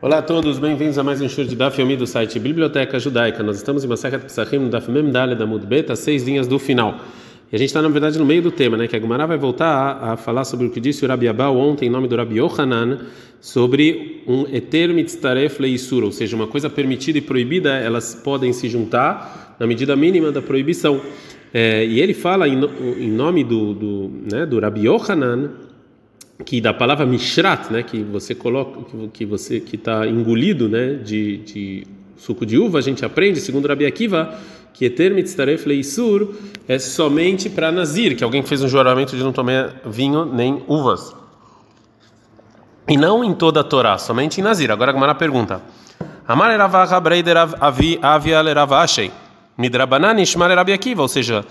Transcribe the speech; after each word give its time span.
Olá 0.00 0.18
a 0.18 0.22
todos, 0.22 0.60
bem-vindos 0.60 0.96
a 0.96 1.02
mais 1.02 1.20
um 1.20 1.28
show 1.28 1.44
de 1.44 1.56
Daf 1.56 1.80
Yomi 1.80 1.96
do 1.96 2.06
site 2.06 2.38
Biblioteca 2.38 3.00
Judaica. 3.00 3.42
Nós 3.42 3.56
estamos 3.56 3.82
em 3.82 3.88
Masachat 3.88 4.22
Pesachim, 4.22 4.68
Daf 4.68 4.88
Mem 4.88 5.10
Dale 5.10 5.34
da 5.34 5.44
Mudbeta, 5.44 5.96
seis 5.96 6.22
linhas 6.22 6.46
do 6.46 6.56
final. 6.56 7.00
E 7.50 7.56
a 7.56 7.58
gente 7.58 7.70
está, 7.70 7.82
na 7.82 7.88
verdade, 7.88 8.16
no 8.16 8.24
meio 8.24 8.40
do 8.40 8.52
tema, 8.52 8.76
né? 8.76 8.86
Que 8.86 8.94
a 8.94 9.00
Gemara 9.00 9.26
vai 9.26 9.36
voltar 9.36 9.98
a, 10.00 10.16
falar 10.16 10.44
sobre 10.44 10.68
o 10.68 10.70
que 10.70 10.78
disse 10.78 11.04
o 11.04 11.08
Rabi 11.08 11.26
Abau 11.26 11.56
ontem, 11.56 11.86
em 11.86 11.90
nome 11.90 12.06
do 12.06 12.14
Rabi 12.14 12.38
Yohanan, 12.38 13.06
sobre 13.40 14.22
um 14.24 14.46
eter 14.54 14.94
mitztaref 14.94 15.60
leisur, 15.60 16.04
ou 16.04 16.12
seja, 16.12 16.36
uma 16.36 16.46
coisa 16.46 16.70
permitida 16.70 17.18
e 17.18 17.20
proibida, 17.20 17.70
elas 17.70 18.14
podem 18.14 18.52
se 18.52 18.68
juntar 18.68 19.56
na 19.58 19.66
medida 19.66 19.96
mínima 19.96 20.30
da 20.30 20.40
proibição. 20.40 21.00
É, 21.52 21.84
e 21.84 22.00
ele 22.00 22.14
fala 22.14 22.46
em, 22.46 22.60
em 23.00 23.10
nome 23.10 23.42
do, 23.42 23.74
do, 23.74 24.12
né, 24.30 24.46
do 24.46 24.60
Rabi 24.60 24.86
Yohanan, 24.86 25.50
que 26.44 26.60
da 26.60 26.72
palavra 26.72 27.04
mishrat, 27.04 27.70
né, 27.70 27.82
que 27.82 28.02
você 28.02 28.34
coloca, 28.34 28.80
que 29.12 29.24
você 29.24 29.60
que 29.60 29.76
está 29.76 30.06
engolido, 30.06 30.68
né, 30.68 30.94
de, 30.94 31.38
de, 31.38 31.86
suco 32.16 32.46
de 32.46 32.56
uva, 32.56 32.78
a 32.78 32.82
gente 32.82 33.04
aprende, 33.04 33.40
segundo 33.40 33.66
Rabi 33.66 33.86
Akiva, 33.86 34.38
que 34.72 34.84
eter 34.84 35.12
mitzaref 35.12 35.66
leisur 35.66 36.34
é 36.68 36.78
somente 36.78 37.50
para 37.50 37.72
nazir, 37.72 38.16
que 38.16 38.22
alguém 38.22 38.42
fez 38.42 38.62
um 38.62 38.68
juramento 38.68 39.16
de 39.16 39.22
não 39.22 39.32
tomar 39.32 39.74
vinho 39.84 40.24
nem 40.24 40.62
uvas. 40.68 41.14
E 42.86 42.96
não 42.96 43.24
em 43.24 43.34
toda 43.34 43.60
a 43.60 43.64
Torá, 43.64 43.98
somente 43.98 44.40
em 44.40 44.44
nazir. 44.44 44.70
Agora 44.70 44.92
a 44.92 45.14
pergunta: 45.14 45.60
Amar 46.26 46.50
ishmar 50.22 50.50
Rabi 50.54 50.72
Akiva, 50.72 51.02
ou 51.02 51.08
seja, 51.08 51.44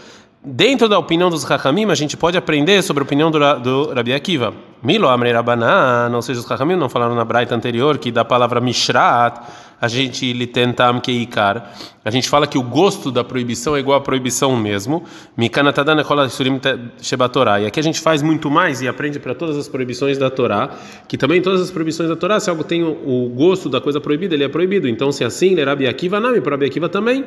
dentro 0.47 0.87
da 0.87 0.97
opinião 0.97 1.29
dos 1.29 1.43
Chachamim, 1.43 1.85
a 1.91 1.95
gente 1.95 2.15
pode 2.15 2.37
aprender 2.37 2.81
sobre 2.81 3.01
a 3.01 3.05
opinião 3.05 3.29
do, 3.29 3.39
do 3.59 3.93
Rabi 3.93 4.13
Akiva. 4.13 4.53
Milo 4.81 5.09
Amrei 5.09 5.33
Rabanan, 5.33 6.09
ou 6.13 6.21
seja, 6.21 6.39
os 6.39 6.45
Chachamim 6.45 6.75
não 6.75 6.87
falaram 6.87 7.15
na 7.15 7.25
Braita 7.25 7.53
anterior 7.53 7.97
que 7.97 8.11
da 8.11 8.23
palavra 8.23 8.61
Mishrat, 8.61 9.41
a 9.79 9.87
gente 9.87 10.31
litentam 10.33 10.99
keikar. 10.99 11.71
A 12.03 12.09
gente 12.09 12.29
fala 12.29 12.47
que 12.47 12.57
o 12.57 12.63
gosto 12.63 13.11
da 13.11 13.23
proibição 13.23 13.75
é 13.75 13.79
igual 13.79 13.97
à 13.99 14.01
proibição 14.01 14.55
mesmo. 14.55 15.03
Mikanatadan 15.35 16.03
surim 16.29 16.59
shebatorá. 16.99 17.59
E 17.59 17.67
aqui 17.67 17.79
a 17.79 17.83
gente 17.83 17.99
faz 17.99 18.23
muito 18.23 18.49
mais 18.49 18.81
e 18.81 18.87
aprende 18.87 19.19
para 19.19 19.35
todas 19.35 19.55
as 19.57 19.67
proibições 19.67 20.17
da 20.17 20.31
Torá, 20.31 20.69
que 21.07 21.17
também 21.17 21.41
todas 21.41 21.61
as 21.61 21.69
proibições 21.69 22.09
da 22.09 22.15
Torá, 22.15 22.39
se 22.39 22.49
algo 22.49 22.63
tem 22.63 22.83
o, 22.83 23.31
gosto 23.35 23.69
da 23.69 23.79
coisa 23.79 24.01
proibida, 24.01 24.33
ele 24.33 24.45
é 24.45 24.49
proibido. 24.49 24.87
Então, 24.87 25.11
se 25.11 25.23
é 25.23 25.27
assim, 25.27 25.53
Rabi 25.61 25.85
Akiva, 25.87 26.19
não, 26.19 26.35
e 26.35 26.41
para 26.41 26.55
Akiva 26.55 26.89
também 26.89 27.23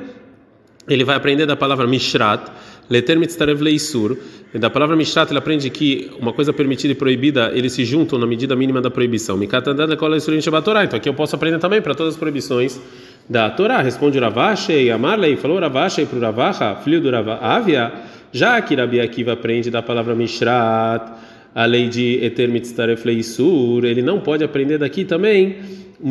ele 0.89 1.05
vai 1.05 1.17
aprender 1.17 1.47
da 1.47 1.57
palavra 1.57 1.87
mishrat, 1.87 2.51
leter 2.91 3.19
mitztarev 3.19 3.63
leisur. 3.63 4.17
Da 4.53 4.69
palavra 4.69 4.97
mishrat 4.97 5.31
ele 5.31 5.39
aprende 5.39 5.71
que 5.71 6.11
uma 6.21 6.33
coisa 6.33 6.53
permitida 6.53 6.93
e 6.93 6.97
proibida, 6.97 7.53
eles 7.55 7.73
se 7.73 7.85
juntam 7.85 8.19
na 8.19 8.27
medida 8.27 8.57
mínima 8.57 8.83
da 8.83 8.91
proibição. 8.91 9.37
Mikatandad 9.37 9.97
kol 9.97 10.09
leisurim 10.09 10.41
shebatorá. 10.43 10.85
Então 10.85 10.97
aqui 10.97 11.09
eu 11.09 11.15
posso 11.15 11.37
aprender 11.37 11.59
também 11.59 11.81
para 11.81 11.95
todas 11.95 12.15
as 12.15 12.19
proibições 12.19 12.81
da 13.29 13.49
Torá. 13.49 13.81
Responde 13.81 14.19
Ravache 14.19 14.73
e 14.73 14.91
Amarlei, 14.91 15.37
falou 15.37 15.61
Ravache 15.61 16.05
para 16.05 16.19
o 16.19 16.21
Ravacha, 16.21 16.75
filho 16.83 17.01
do 17.01 17.11
Ravia, 17.11 17.93
já 18.33 18.61
que 18.61 18.75
Rabi 18.75 19.01
Akiva 19.01 19.33
aprende 19.33 19.71
da 19.71 19.81
palavra 19.81 20.15
mishrat, 20.17 21.13
a 21.55 21.65
lei 21.65 21.89
de 21.89 22.25
eter 22.25 22.49
mitztaref 22.49 23.05
leisur, 23.05 23.85
ele 23.85 24.03
não 24.03 24.21
pode 24.21 24.43
aprender 24.45 24.79
daqui 24.79 25.05
também 25.05 25.57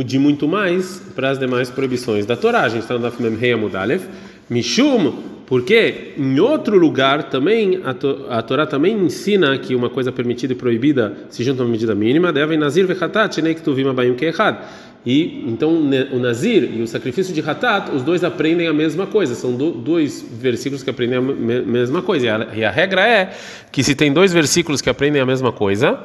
de 0.05 0.19
muito 0.19 0.47
mais 0.47 1.01
para 1.15 1.29
as 1.29 1.39
demais 1.39 1.69
proibições 1.69 2.25
da 2.25 2.35
Torá. 2.35 2.61
A 2.61 2.69
gente 2.69 2.81
está 2.81 2.93
no 2.93 3.01
Daf 3.01 3.17
Amudalef. 3.53 4.05
Mishum, 4.49 5.13
porque 5.49 6.13
em 6.15 6.39
outro 6.39 6.77
lugar 6.77 7.23
também 7.23 7.81
a, 7.83 7.91
to, 7.91 8.27
a 8.29 8.39
Torá 8.43 8.67
também 8.67 8.95
ensina 8.95 9.57
que 9.57 9.73
uma 9.73 9.89
coisa 9.89 10.11
permitida 10.11 10.53
e 10.53 10.55
proibida 10.55 11.17
se 11.27 11.43
juntam 11.43 11.63
a 11.63 11.65
uma 11.65 11.71
medida 11.71 11.95
mínima, 11.95 12.31
devem 12.31 12.55
nazir 12.55 12.85
vechatat, 12.85 13.41
nektuvim 13.41 13.87
abayim 13.89 14.13
keechad. 14.13 14.59
E 15.03 15.43
então 15.47 15.71
o 16.11 16.19
nazir 16.19 16.69
e 16.71 16.83
o 16.83 16.87
sacrifício 16.87 17.33
de 17.33 17.41
hatat, 17.41 17.89
os 17.95 18.03
dois 18.03 18.23
aprendem 18.23 18.67
a 18.67 18.73
mesma 18.73 19.07
coisa. 19.07 19.33
São 19.33 19.55
do, 19.55 19.71
dois 19.71 20.23
versículos 20.29 20.83
que 20.83 20.89
aprendem 20.91 21.17
a 21.17 21.21
me, 21.21 21.61
mesma 21.61 22.03
coisa. 22.03 22.27
E 22.27 22.29
a, 22.29 22.47
e 22.57 22.63
a 22.63 22.69
regra 22.69 23.07
é 23.07 23.33
que 23.71 23.83
se 23.83 23.95
tem 23.95 24.13
dois 24.13 24.31
versículos 24.31 24.81
que 24.81 24.89
aprendem 24.89 25.19
a 25.19 25.25
mesma 25.25 25.51
coisa, 25.51 25.99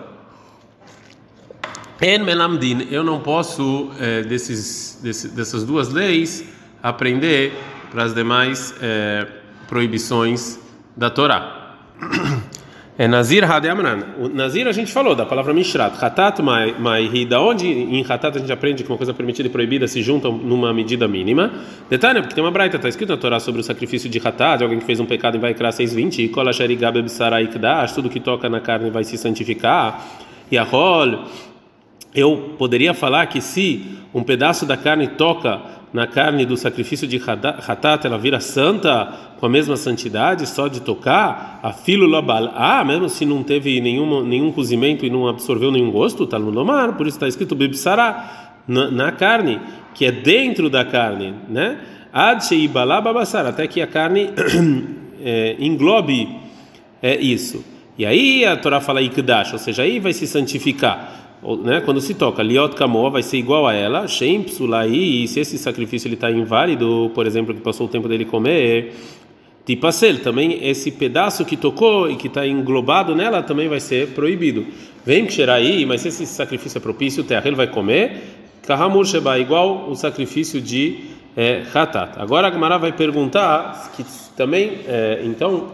en 2.00 2.21
melamdin, 2.21 2.88
eu 2.91 3.04
não 3.04 3.21
posso 3.21 3.91
é, 4.00 4.22
desses, 4.22 5.00
dessas 5.34 5.65
duas 5.65 5.93
leis 5.93 6.44
aprender 6.83 7.53
para 7.94 8.03
as 8.03 8.12
demais 8.12 8.75
é, 8.82 9.25
proibições 9.69 10.59
da 10.97 11.09
Torá. 11.09 11.77
É 12.97 13.09
Nazir 13.09 13.43
Hademran. 13.43 14.05
O 14.21 14.28
Nazir 14.28 14.69
a 14.69 14.71
gente 14.71 14.93
falou 14.93 15.16
da 15.16 15.27
palavra 15.27 15.53
Mishrat. 15.53 15.97
Hatat 16.00 16.41
Maihi. 16.41 17.27
Da 17.27 17.41
onde 17.41 17.66
em 17.66 18.06
Hatat 18.09 18.37
a 18.37 18.38
gente 18.38 18.53
aprende 18.53 18.84
que 18.84 18.88
uma 18.88 18.97
coisa 18.97 19.12
permitida 19.12 19.49
e 19.49 19.50
proibida 19.50 19.88
se 19.88 20.00
juntam 20.00 20.31
numa 20.31 20.72
medida 20.72 21.09
mínima? 21.09 21.53
Detalhe, 21.91 22.21
porque 22.21 22.37
tem 22.37 22.44
uma 22.44 22.53
braita, 22.53 22.77
está 22.77 22.88
escrito 22.88 23.10
na 23.10 23.16
Torá 23.16 23.41
sobre 23.41 23.60
o 23.60 23.65
sacrifício 23.65 24.09
de 24.09 24.21
Hatat, 24.25 24.62
alguém 24.62 24.78
que 24.78 24.84
fez 24.84 25.00
um 25.00 25.06
pecado 25.06 25.37
em 25.37 25.41
Vaikra 25.41 25.72
620. 25.72 26.22
E 26.22 26.28
Kolasharigabe 26.28 27.09
Sarai 27.09 27.50
Tudo 27.93 28.09
que 28.09 28.21
toca 28.21 28.49
na 28.49 28.60
carne 28.60 28.91
vai 28.91 29.03
se 29.03 29.19
santificar. 29.19 30.06
E 30.49 30.56
a. 30.56 30.65
Eu 32.15 32.54
poderia 32.56 32.94
falar 32.94 33.27
que 33.27 33.41
se 33.41 33.99
um 34.15 34.22
pedaço 34.22 34.65
da 34.65 34.77
carne 34.77 35.09
toca 35.09 35.60
na 35.94 36.09
carne 36.09 36.44
do 36.44 36.56
sacrifício 36.56 37.06
de 37.06 37.22
Hatat, 37.25 38.05
ela 38.05 38.19
vira 38.19 38.41
santa 38.41 39.12
com 39.38 39.47
a 39.47 39.49
mesma 39.49 39.77
santidade, 39.77 40.44
só 40.44 40.66
de 40.66 40.81
tocar, 40.81 41.60
a 41.62 41.72
labal, 42.05 42.50
ah, 42.53 42.84
mesmo 42.84 43.09
se 43.09 43.25
não 43.25 43.44
teve 43.44 43.81
nenhum, 43.81 44.25
nenhum 44.25 44.50
cozimento 44.50 45.06
e 45.06 45.10
não 45.10 45.28
absorveu 45.28 45.71
nenhum 45.71 45.93
gosto, 45.93 46.25
está 46.25 46.37
no 46.37 46.50
por 46.94 47.06
isso 47.06 47.16
está 47.16 47.28
escrito 47.28 47.54
bibsará, 47.54 48.56
na, 48.66 48.91
na 48.91 49.12
carne, 49.12 49.60
que 49.94 50.04
é 50.04 50.10
dentro 50.10 50.69
da 50.69 50.84
carne, 50.84 51.33
né? 51.49 51.78
Ad 52.12 52.44
até 53.47 53.69
que 53.69 53.81
a 53.81 53.87
carne 53.87 54.31
é, 55.22 55.54
englobe 55.60 56.28
é, 57.00 57.16
isso. 57.21 57.65
E 57.97 58.04
aí 58.04 58.44
a 58.44 58.56
Torá 58.56 58.81
fala 58.81 59.00
ikdash, 59.00 59.53
ou 59.53 59.59
seja, 59.60 59.83
aí 59.84 60.00
vai 60.00 60.12
se 60.12 60.27
santificar 60.27 61.23
né, 61.62 61.82
quando 61.82 62.00
se 62.00 62.15
toca 62.15 62.43
liot 62.43 62.75
kamo 62.75 63.10
vai 63.10 63.22
ser 63.22 63.37
igual 63.37 63.66
a 63.66 63.75
ela, 63.75 64.09
shem 64.09 64.43
psulai, 64.43 64.91
e 64.91 65.28
se 65.28 65.41
esse 65.41 65.59
sacrifício 65.59 66.09
ele 66.09 66.15
está 66.15 66.31
inválido, 66.31 67.10
por 67.15 67.27
exemplo, 67.27 67.55
que 67.55 67.60
passou 67.60 67.87
o 67.87 67.88
tempo 67.88 68.09
dele 68.09 68.25
comer, 68.25 68.94
tipasel, 69.66 70.21
também 70.21 70.66
esse 70.66 70.91
pedaço 70.91 71.44
que 71.44 71.56
tocou 71.56 72.10
e 72.10 72.16
que 72.16 72.28
está 72.28 72.47
englobado 72.47 73.15
nela 73.15 73.43
também 73.43 73.69
vai 73.69 73.81
ser 73.81 74.09
proibido. 74.09 74.66
Vem 75.04 75.28
aí, 75.53 75.84
mas 75.84 76.00
se 76.00 76.09
esse 76.09 76.27
sacrifício 76.27 76.78
é 76.78 76.81
propício, 76.81 77.22
o 77.22 77.27
terra 77.27 77.47
ele 77.47 77.56
vai 77.56 77.66
comer, 77.66 78.22
kahamur 78.66 79.04
sheba, 79.04 79.38
igual 79.38 79.91
o 79.91 79.94
sacrifício 79.94 80.62
de 80.62 80.99
é, 81.37 81.62
hatat. 81.75 82.19
Agora 82.19 82.49
a 82.49 82.50
Gemara 82.50 82.78
vai 82.78 82.93
perguntar 82.93 83.93
que 83.94 84.04
também, 84.34 84.78
é, 84.87 85.21
então, 85.25 85.72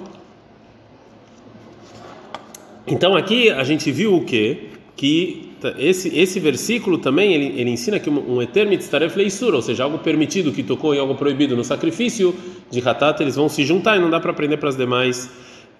então 2.86 3.14
aqui 3.14 3.50
a 3.50 3.62
gente 3.62 3.92
viu 3.92 4.16
o 4.16 4.25
que 4.25 4.70
que 5.00 5.49
esse, 5.78 6.16
esse 6.19 6.41
versículo 6.41 6.98
também 6.98 7.32
ele, 7.32 7.60
ele 7.60 7.71
ensina 7.71 7.98
que 7.98 8.09
um, 8.09 8.37
um 8.37 8.43
eterno 8.43 8.71
mitzaref 8.71 9.16
leisura, 9.16 9.56
ou 9.56 9.62
seja, 9.62 9.84
algo 9.84 9.98
permitido 9.98 10.53
que 10.53 10.62
tocou 10.62 10.94
em 10.94 10.98
algo 10.98 11.15
proibido 11.15 11.56
no 11.56 11.65
sacrifício 11.65 12.34
de 12.71 12.87
Hatat, 12.87 13.21
eles 13.21 13.37
vão 13.37 13.48
se 13.48 13.65
juntar 13.65 13.97
e 13.97 14.00
não 14.00 14.10
dá 14.10 14.21
para 14.21 14.31
aprender 14.31 14.56
para 14.56 14.69
as 14.69 14.76
demais 14.76 15.31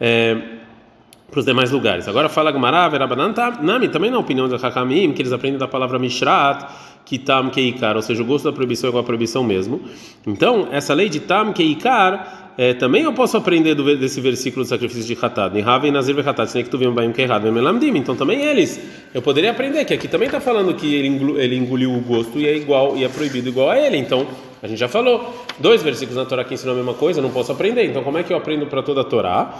é, 0.01 0.37
para 1.31 1.39
os 1.39 1.47
demais 1.47 1.71
lugares. 1.71 2.09
Agora 2.09 2.29
fala 2.29 2.53
Gemara, 2.53 2.89
Verabanan 2.89 3.33
Nami, 3.63 3.89
também 3.89 4.11
na 4.11 4.19
opinião 4.19 4.49
do 4.49 4.57
Hakamim, 4.57 5.13
que 5.13 5.23
eles 5.23 5.33
aprendem 5.33 5.59
da 5.59 5.69
palavra 5.69 5.99
Mishrat, 5.99 6.67
que 7.05 7.19
tam 7.19 7.51
keikar, 7.51 7.97
ou 7.97 8.03
seja, 8.03 8.23
o 8.23 8.27
gosto 8.27 8.45
da 8.45 8.53
proibição 8.53 8.89
é 8.89 8.91
igual 8.91 9.03
à 9.03 9.07
proibição 9.07 9.43
mesmo. 9.43 9.81
Então, 10.27 10.69
essa 10.71 10.93
lei 10.93 11.09
de 11.09 11.21
tam 11.21 11.53
keikar 11.53 12.40
é, 12.59 12.75
também 12.75 13.03
eu 13.03 13.13
posso 13.13 13.37
aprender 13.37 13.75
do, 13.75 13.97
desse 13.97 14.21
versículo 14.21 14.65
do 14.65 14.69
sacrifício 14.69 15.05
de 15.05 15.25
Hatat. 15.25 15.55
Nazir 15.91 16.15
que 16.63 16.71
tu 16.71 16.79
Então 17.99 18.17
também 18.17 18.43
eles, 18.45 18.81
eu 19.15 19.23
poderia 19.23 19.51
aprender 19.51 19.85
que 19.85 19.95
aqui 19.95 20.09
também 20.09 20.27
está 20.27 20.41
falando 20.41 20.75
que 20.75 20.95
ele, 20.95 21.09
engoliu, 21.09 21.41
ele 21.41 21.57
engoliu 21.57 21.93
o 21.95 22.01
gosto 22.01 22.39
e 22.39 22.47
é 22.47 22.57
igual 22.57 22.97
e 22.97 23.05
é 23.05 23.09
proibido 23.09 23.49
igual 23.49 23.71
a 23.71 23.79
ele. 23.79 23.97
Então 23.97 24.27
a 24.63 24.67
gente 24.67 24.79
já 24.79 24.89
falou 24.89 25.45
dois 25.59 25.83
versículos 25.83 26.17
na 26.17 26.27
Torá 26.27 26.45
que 26.45 26.55
ensinam 26.55 26.75
a 26.75 26.77
mesma 26.77 26.95
coisa, 26.95 27.21
eu 27.21 27.23
não 27.23 27.31
posso 27.31 27.53
aprender. 27.53 27.85
Então 27.85 28.03
como 28.03 28.19
é 28.19 28.23
que 28.23 28.33
eu 28.33 28.37
aprendo 28.37 28.67
para 28.67 28.83
toda 28.83 29.01
a 29.01 29.05
Torá? 29.05 29.59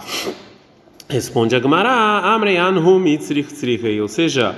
Responde 1.09 1.55
a 1.55 1.59
Gemara, 1.59 1.89
Amreyanhu 1.89 3.01
Ou 4.01 4.07
seja, 4.07 4.55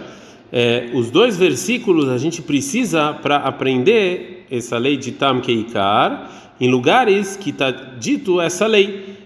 é, 0.51 0.89
os 0.93 1.09
dois 1.09 1.37
versículos 1.37 2.09
a 2.09 2.17
gente 2.17 2.41
precisa 2.41 3.13
para 3.13 3.37
aprender 3.37 4.45
essa 4.51 4.77
lei 4.77 4.97
de 4.97 5.11
Tam 5.11 5.41
Keikar 5.41 6.53
em 6.59 6.69
lugares 6.69 7.35
que 7.35 7.49
está 7.49 7.71
dito 7.71 8.39
essa 8.39 8.67
lei, 8.67 9.17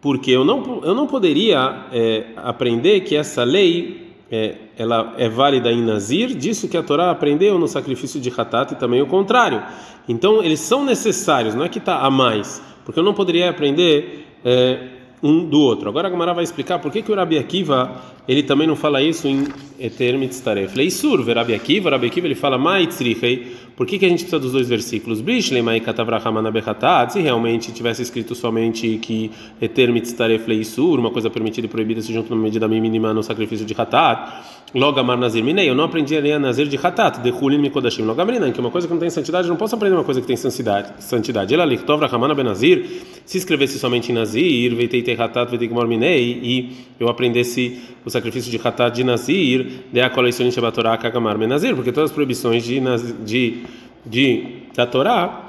porque 0.00 0.30
eu 0.30 0.44
não, 0.44 0.82
eu 0.84 0.94
não 0.94 1.06
poderia 1.06 1.86
é, 1.92 2.26
aprender 2.36 3.00
que 3.00 3.16
essa 3.16 3.42
lei 3.42 4.06
é, 4.30 4.54
ela 4.78 5.14
é 5.18 5.28
válida 5.28 5.70
em 5.72 5.82
Nazir, 5.82 6.34
disso 6.34 6.68
que 6.68 6.76
a 6.76 6.82
Torá 6.82 7.10
aprendeu 7.10 7.58
no 7.58 7.68
sacrifício 7.68 8.20
de 8.20 8.32
Hatat 8.36 8.72
e 8.72 8.76
também 8.76 9.02
o 9.02 9.06
contrário. 9.06 9.62
Então 10.08 10.42
eles 10.42 10.60
são 10.60 10.84
necessários, 10.84 11.54
não 11.54 11.64
é 11.64 11.68
que 11.68 11.78
está 11.78 12.00
a 12.00 12.10
mais, 12.10 12.62
porque 12.84 12.98
eu 12.98 13.04
não 13.04 13.14
poderia 13.14 13.50
aprender 13.50 14.26
é, 14.44 14.95
um 15.22 15.44
do 15.44 15.60
outro. 15.60 15.88
Agora 15.88 16.08
a 16.08 16.10
Gamara 16.10 16.34
vai 16.34 16.44
explicar 16.44 16.78
por 16.78 16.90
que, 16.90 17.02
que 17.02 17.10
o 17.10 17.14
Rabi 17.14 17.38
Akiva 17.38 18.02
ele 18.28 18.42
também 18.42 18.66
não 18.66 18.76
fala 18.76 19.00
isso 19.02 19.26
em 19.28 19.46
Eter 19.78 20.18
Mitztaref. 20.18 20.76
Leisur, 20.76 21.24
Rabi 21.26 21.54
Akiva, 21.54 21.90
Rabi 21.90 22.08
Akiva 22.08 22.26
ele 22.26 22.34
fala 22.34 22.58
Maitzrichei. 22.58 23.56
Por 23.76 23.86
que, 23.86 23.98
que 23.98 24.06
a 24.06 24.08
gente 24.08 24.20
precisa 24.20 24.38
dos 24.38 24.52
dois 24.52 24.70
versículos? 24.70 25.20
Brishlei 25.20 25.60
Mai 25.60 25.80
Katavrahamana 25.80 26.50
Bechatat. 26.50 27.12
Se 27.12 27.20
realmente 27.20 27.70
tivesse 27.72 28.00
escrito 28.00 28.34
somente 28.34 28.96
que 28.96 29.30
Eter 29.60 29.92
Mitztaref 29.92 30.48
Leisur, 30.48 30.98
uma 30.98 31.10
coisa 31.10 31.28
permitida 31.28 31.66
e 31.66 31.68
proibida 31.68 32.00
se 32.00 32.10
junto 32.10 32.30
numa 32.30 32.42
medida 32.42 32.66
mínima 32.66 33.12
no 33.12 33.22
sacrifício 33.22 33.66
de 33.66 33.74
Hatat. 33.76 34.32
Logo 34.74 34.98
Amar 34.98 35.18
Nazir 35.18 35.44
Minei, 35.44 35.68
eu 35.68 35.74
não 35.74 35.84
aprendi 35.84 36.16
a 36.16 36.38
Nazir 36.38 36.66
de 36.66 36.76
Hatat, 36.76 37.20
de 37.20 37.30
Hulin 37.30 37.58
Mikodashim. 37.58 38.02
Logo 38.02 38.20
Amrinan, 38.20 38.50
que 38.50 38.58
é 38.58 38.62
uma 38.62 38.70
coisa 38.70 38.86
que 38.86 38.92
não 38.94 39.00
tem 39.00 39.10
santidade, 39.10 39.46
eu 39.46 39.50
não 39.50 39.56
posso 39.56 39.74
aprender 39.74 39.94
uma 39.94 40.04
coisa 40.04 40.22
que 40.22 40.26
tem 40.26 40.36
santidade. 40.36 40.92
Santidade. 41.04 41.52
Ela 41.52 41.64
Lichtov 41.64 42.00
Rahamana 42.00 42.34
Benazir, 42.34 42.84
se 43.26 43.38
escrevesse 43.38 43.78
somente 43.78 44.10
em 44.10 44.14
Nazir, 44.14 44.74
Veitei 44.74 45.14
Hatat, 45.14 45.50
Veitei 45.50 45.68
Minei, 45.68 46.40
e 46.42 46.76
eu 46.98 47.08
aprendesse 47.08 47.78
o 48.06 48.10
sacrifício 48.10 48.50
de 48.50 48.56
Hatat 48.56 48.94
de 48.94 49.02
Nazir, 49.02 49.84
de 49.92 50.00
a 50.00 50.08
coleção 50.08 50.46
de 50.46 50.52
Shabatorá 50.52 50.96
Kagamar 50.96 51.36
Benazir, 51.36 51.74
porque 51.74 51.90
todas 51.90 52.10
as 52.10 52.14
proibições 52.14 52.64
de, 52.64 52.80
de, 53.24 53.64
de, 54.06 54.44
da 54.74 54.86
Torá, 54.86 55.46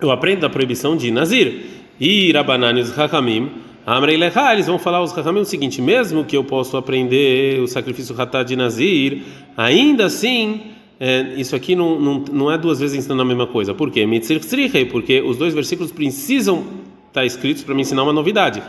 eu 0.00 0.10
aprendo 0.10 0.40
da 0.40 0.50
proibição 0.50 0.96
de 0.96 1.10
Nazir. 1.10 1.74
E 1.98 2.32
Rabananis 2.32 2.96
Hakamim, 2.96 3.50
Amrei 3.86 4.16
Lecha, 4.16 4.52
eles 4.52 4.66
vão 4.66 4.78
falar 4.78 5.02
os 5.02 5.16
Hakamim 5.16 5.40
o 5.40 5.44
seguinte: 5.44 5.80
mesmo 5.80 6.24
que 6.24 6.36
eu 6.36 6.44
possa 6.44 6.78
aprender 6.78 7.60
o 7.60 7.68
sacrifício 7.68 8.20
Hatat 8.20 8.46
de 8.46 8.56
Nazir, 8.56 9.22
ainda 9.56 10.06
assim. 10.06 10.72
É, 11.00 11.34
isso 11.36 11.56
aqui 11.56 11.74
não, 11.74 11.98
não, 11.98 12.24
não 12.32 12.52
é 12.52 12.56
duas 12.56 12.78
vezes 12.78 12.96
ensinando 12.96 13.20
a 13.20 13.24
mesma 13.24 13.48
coisa. 13.48 13.74
Por 13.74 13.90
quê? 13.90 14.06
Porque 14.90 15.20
os 15.20 15.36
dois 15.36 15.52
versículos 15.52 15.90
precisam 15.90 16.58
estar 17.08 17.20
tá 17.20 17.24
escritos 17.24 17.64
para 17.64 17.74
me 17.74 17.82
ensinar 17.82 18.04
uma 18.04 18.12
novidade. 18.12 18.62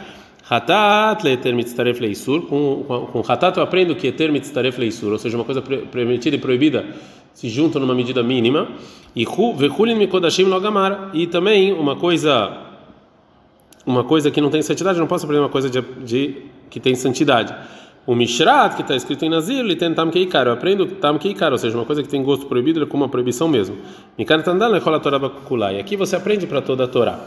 Hatat 0.49 1.23
leter 1.23 1.53
mitzaref 1.53 1.99
leisur. 1.99 2.41
Com, 2.41 2.83
com, 2.87 3.05
com 3.05 3.31
hatat 3.31 3.57
eu 3.57 3.63
aprendo 3.63 3.95
que 3.95 4.07
eter 4.07 4.31
mitzaref 4.31 4.77
leisur, 4.79 5.11
ou 5.11 5.19
seja, 5.19 5.37
uma 5.37 5.45
coisa 5.45 5.61
permitida 5.61 6.35
e 6.35 6.39
proibida 6.39 6.85
se 7.35 7.47
juntam 7.49 7.79
numa 7.79 7.93
medida 7.93 8.23
mínima. 8.23 8.69
E 9.15 9.25
vechulin 9.55 9.95
mikodashim 9.95 10.45
logamar. 10.45 11.11
E 11.13 11.27
também 11.27 11.71
uma 11.71 11.95
coisa 11.95 12.65
uma 13.85 14.03
coisa 14.03 14.31
que 14.31 14.41
não 14.41 14.49
tem 14.49 14.63
santidade, 14.63 14.97
não 14.97 15.05
posso 15.05 15.25
aprender 15.25 15.41
uma 15.41 15.49
coisa 15.49 15.69
de, 15.69 15.79
de 16.03 16.37
que 16.71 16.79
tem 16.79 16.95
santidade. 16.95 17.53
O 18.07 18.15
Mishrat, 18.15 18.75
que 18.75 18.81
está 18.81 18.95
escrito 18.95 19.25
em 19.25 19.29
Nazir, 19.29 19.59
ele 19.59 19.75
tem 19.75 19.93
Tam 19.93 20.09
Keikar. 20.09 20.47
Eu 20.47 20.53
aprendo 20.53 20.85
Tam 20.85 21.17
Keikar, 21.17 21.51
ou 21.51 21.57
seja, 21.57 21.77
uma 21.77 21.85
coisa 21.85 22.01
que 22.01 22.09
tem 22.09 22.23
gosto 22.23 22.45
proibido, 22.45 22.79
ele 22.79 22.85
é 22.85 22.89
como 22.89 23.03
uma 23.03 23.09
proibição 23.09 23.47
mesmo. 23.47 23.77
Mikar 24.17 24.41
Tandal 24.43 24.71
Lechola 24.71 24.99
Torah 24.99 25.19
Bakulai. 25.19 25.79
Aqui 25.79 25.95
você 25.95 26.15
aprende 26.15 26.47
para 26.47 26.61
toda 26.61 26.85
a 26.85 26.87
Torá. 26.87 27.19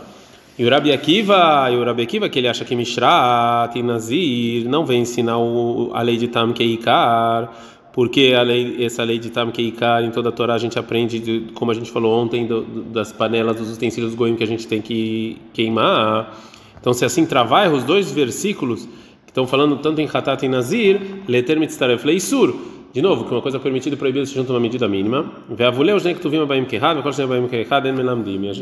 E 0.58 0.64
o 0.64 0.70
Rabi 0.70 0.92
Akiva, 0.92 1.68
e 1.70 1.76
o 1.76 1.84
Rabi 1.84 2.02
Akiva, 2.02 2.28
que 2.28 2.38
ele 2.38 2.48
acha 2.48 2.64
que 2.64 2.74
Mishrat 2.74 3.76
e 3.76 3.82
Nazir 3.82 4.68
não 4.68 4.84
vem 4.84 5.02
ensinar 5.02 5.38
o, 5.38 5.90
a 5.94 6.02
lei 6.02 6.16
de 6.16 6.26
Tam 6.26 6.52
Keikar, 6.52 7.52
porque 7.98 8.32
a 8.32 8.42
lei, 8.42 8.84
essa 8.84 9.02
lei 9.02 9.18
de 9.18 9.28
Tam 9.28 9.50
Keikar, 9.50 10.04
em 10.04 10.12
toda 10.12 10.28
a 10.28 10.32
Torá 10.32 10.54
a 10.54 10.58
gente 10.58 10.78
aprende, 10.78 11.18
de, 11.18 11.52
como 11.52 11.72
a 11.72 11.74
gente 11.74 11.90
falou 11.90 12.16
ontem, 12.16 12.46
do, 12.46 12.62
das 12.62 13.10
panelas, 13.10 13.56
dos 13.56 13.74
utensílios 13.74 14.14
goim 14.14 14.36
que 14.36 14.44
a 14.44 14.46
gente 14.46 14.68
tem 14.68 14.80
que 14.80 15.36
queimar. 15.52 16.32
Então, 16.80 16.92
se 16.92 17.04
assim 17.04 17.26
travar 17.26 17.72
os 17.72 17.82
dois 17.82 18.12
versículos 18.12 18.84
que 19.24 19.30
estão 19.32 19.48
falando 19.48 19.78
tanto 19.78 20.00
em 20.00 20.08
Hatat 20.08 20.44
e 20.44 20.48
Nazir, 20.48 21.00
Leter 21.26 21.58
Mitztaref 21.58 22.06
Leisur, 22.06 22.54
de 22.92 23.02
novo, 23.02 23.24
que 23.24 23.32
uma 23.32 23.42
coisa 23.42 23.58
permitida 23.58 23.96
e 23.96 23.98
proibida 23.98 24.24
se 24.26 24.32
junta 24.32 24.52
uma 24.52 24.60
medida 24.60 24.86
mínima. 24.86 25.32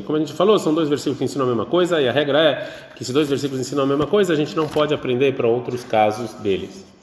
Como 0.03 0.17
a 0.17 0.19
gente 0.19 0.33
falou, 0.33 0.59
são 0.59 0.73
dois 0.73 0.89
versículos 0.89 1.19
que 1.19 1.25
ensinam 1.25 1.45
a 1.45 1.49
mesma 1.49 1.67
coisa, 1.67 2.01
e 2.01 2.09
a 2.09 2.13
regra 2.13 2.41
é 2.41 2.71
que 2.97 3.05
se 3.05 3.13
dois 3.13 3.29
versículos 3.29 3.61
ensinam 3.61 3.85
a 3.85 3.87
mesma 3.87 4.07
coisa, 4.07 4.33
a 4.33 4.37
gente 4.37 4.57
não 4.57 4.67
pode 4.67 4.95
aprender 4.95 5.35
para 5.35 5.47
outros 5.47 5.85
casos 5.85 6.33
deles. 6.41 6.96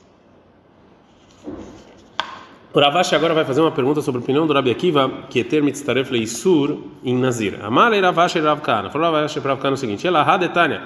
Ravashi 2.82 3.14
agora 3.16 3.36
vai 3.36 3.46
fazer 3.46 3.62
uma 3.62 3.72
pergunta 3.72 4.02
sobre 4.02 4.20
a 4.20 4.24
opinião 4.24 4.48
do 4.48 4.54
Rabi 4.54 4.72
Akiva, 4.72 5.10
que 5.30 5.42
é 5.42 5.44
ter 5.44 5.62
mitzaref 5.62 6.12
leisur 6.12 6.80
em 7.04 7.16
Nazir. 7.16 7.64
Amale 7.64 8.00
Ravashi 8.02 8.40
Ravkana. 8.40 8.90
Falou 8.90 9.12
Ravashi 9.12 9.40
Ravkana 9.40 9.76
o 9.76 9.78
seguinte: 9.78 10.08
Ela 10.08 10.24
hadetania. 10.24 10.82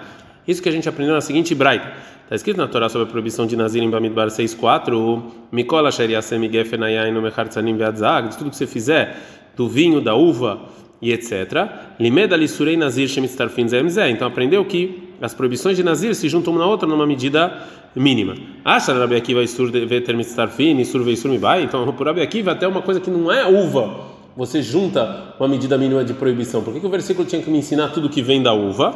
Isso 0.45 0.62
que 0.62 0.68
a 0.68 0.72
gente 0.72 0.88
aprendeu 0.88 1.16
na 1.16 1.22
seguinte 1.22 1.56
braita. 1.56 1.92
Está 2.24 2.36
escrito 2.36 2.57
na 2.57 2.68
Torá 2.68 2.89
sobre 2.89 3.07
a 3.07 3.10
proibição 3.12 3.45
de 3.45 3.56
Nazir 3.56 3.81
em 3.81 3.89
Bamidbar 3.89 4.28
6.4 4.28 5.22
Mikola 5.50 5.89
Sheriasem 5.89 6.51
Gefenayain 6.51 7.13
no 7.13 7.22
Mechartzanim 7.22 7.78
Veadzag, 7.78 8.30
de 8.30 8.38
tudo 8.38 8.50
que 8.50 8.57
você 8.57 8.68
fizer 8.68 9.16
do 9.56 9.69
vinho, 9.69 10.01
da 10.01 10.13
uva 10.13 10.60
e 11.02 11.12
etc. 11.12 11.70
Limeda 12.00 12.36
Lissurei 12.36 12.76
Nazir 12.76 13.08
Shemitztarfin 13.08 13.68
Zemzé. 13.68 14.10
Então 14.10 14.28
aprendeu 14.28 14.66
que 14.66 15.14
as 15.22 15.34
proibições 15.34 15.78
de 15.78 15.84
Nazir 15.84 16.16
se 16.16 16.28
juntam 16.30 16.54
uma 16.54 16.60
na 16.60 16.68
outra 16.68 16.88
numa 16.88 17.06
medida 17.06 17.64
mínima. 17.96 18.36
Acha 18.64 18.94
Rabi 18.94 19.16
Akiva 19.16 19.42
Isur 19.44 19.72
Veter 19.72 20.16
Mitztarfin, 20.16 20.80
Isur 20.80 21.04
Veisur 21.04 21.38
vai. 21.38 21.64
Então 21.64 21.92
por 21.94 22.08
Rabi 22.08 22.22
Akiva 22.22 22.52
até 22.52 22.68
uma 22.68 22.82
coisa 22.82 23.00
que 23.00 23.10
não 23.10 23.32
é 23.32 23.46
uva, 23.46 24.18
você 24.36 24.62
junta 24.62 25.34
uma 25.40 25.48
medida 25.48 25.78
mínima 25.78 26.04
de 26.04 26.14
proibição. 26.14 26.62
Por 26.62 26.74
que, 26.74 26.80
que 26.80 26.86
o 26.86 26.90
versículo 26.90 27.28
tinha 27.28 27.42
que 27.42 27.50
me 27.50 27.58
ensinar 27.58 27.90
tudo 27.90 28.10
que 28.10 28.22
vem 28.22 28.42
da 28.42 28.54
uva? 28.54 28.96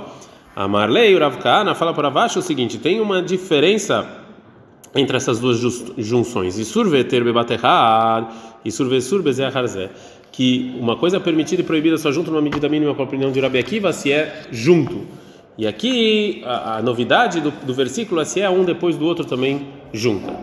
A 0.55 0.67
Marley 0.67 1.15
Uravkana 1.15 1.73
fala 1.73 1.93
para 1.93 2.09
baixo 2.09 2.39
o 2.39 2.41
seguinte: 2.41 2.77
tem 2.77 2.99
uma 2.99 3.21
diferença 3.21 4.07
entre 4.93 5.17
essas 5.17 5.39
duas 5.39 5.59
junções. 5.97 6.57
E 6.57 6.65
surveter 6.65 7.23
bebaterrad 7.23 8.27
e 8.63 8.71
survesur 8.71 9.21
bezeharzé. 9.21 9.89
Que 10.31 10.73
uma 10.79 10.95
coisa 10.95 11.19
permitida 11.19 11.61
e 11.61 11.65
proibida 11.65 11.97
só 11.97 12.11
junto 12.11 12.31
numa 12.31 12.41
medida 12.41 12.69
mínima 12.69 12.93
para 12.93 13.03
a 13.03 13.07
opinião 13.07 13.31
de 13.31 13.39
Rabi 13.39 13.59
Akiva 13.59 13.91
se 13.91 14.11
é 14.11 14.43
junto. 14.51 15.05
E 15.57 15.67
aqui 15.67 16.41
a, 16.45 16.77
a 16.77 16.81
novidade 16.81 17.41
do, 17.41 17.51
do, 17.51 17.73
versículo 17.73 18.21
é 18.21 18.25
se 18.25 18.39
é 18.39 18.49
um 18.49 18.63
depois 18.63 18.97
do 18.97 19.05
outro 19.05 19.25
também 19.25 19.67
junta. 19.93 20.33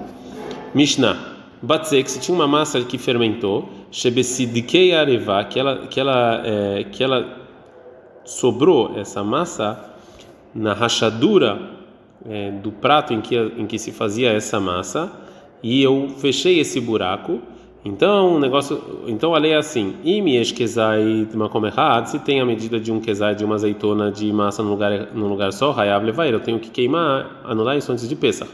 Mishnah. 0.75 1.37
Batzek, 1.61 2.09
se 2.09 2.21
tinha 2.21 2.35
uma 2.35 2.47
massa 2.47 2.81
que 2.83 2.97
fermentou, 2.99 3.69
Shebesidikei 3.91 4.95
Areva, 4.95 5.43
que 5.45 5.59
ela, 5.59 5.87
que 5.89 5.99
ela, 5.99 6.43
é, 6.45 6.85
que 6.85 7.03
ela 7.03 7.49
sobrou 8.25 8.97
essa 8.97 9.25
massa 9.25 9.93
na 10.55 10.73
rachadura 10.73 11.61
é, 12.29 12.51
do 12.51 12.71
prato 12.71 13.13
em 13.13 13.21
que, 13.21 13.35
em 13.35 13.67
que 13.67 13.79
se 13.79 13.91
fazia 13.91 14.31
essa 14.31 14.61
massa 14.61 15.11
e 15.63 15.83
eu 15.83 16.11
fechei 16.19 16.61
esse 16.61 16.81
buraco. 16.81 17.41
Então, 17.85 18.35
o 18.35 18.41
negócio, 18.41 18.83
então 19.07 19.35
a 19.35 19.39
lei 19.39 19.53
é 19.53 19.57
assim: 19.57 19.95
kezai 20.57 21.29
se 22.07 22.19
tem 22.19 22.41
a 22.41 22.45
medida 22.45 22.81
de 22.81 22.91
um 22.91 23.01
kezai 23.01 23.35
de 23.35 23.45
uma 23.45 23.55
azeitona 23.55 24.11
de 24.11 24.33
massa 24.33 24.63
no 24.63 24.71
lugar 24.71 25.09
no 25.15 25.29
lugar 25.29 25.53
só, 25.53 25.75
eu 26.33 26.41
tenho 26.41 26.59
que 26.59 26.71
queimar, 26.71 27.41
anular 27.45 27.77
isso 27.77 27.93
antes 27.93 28.09
de 28.09 28.17
Pesach. 28.17 28.51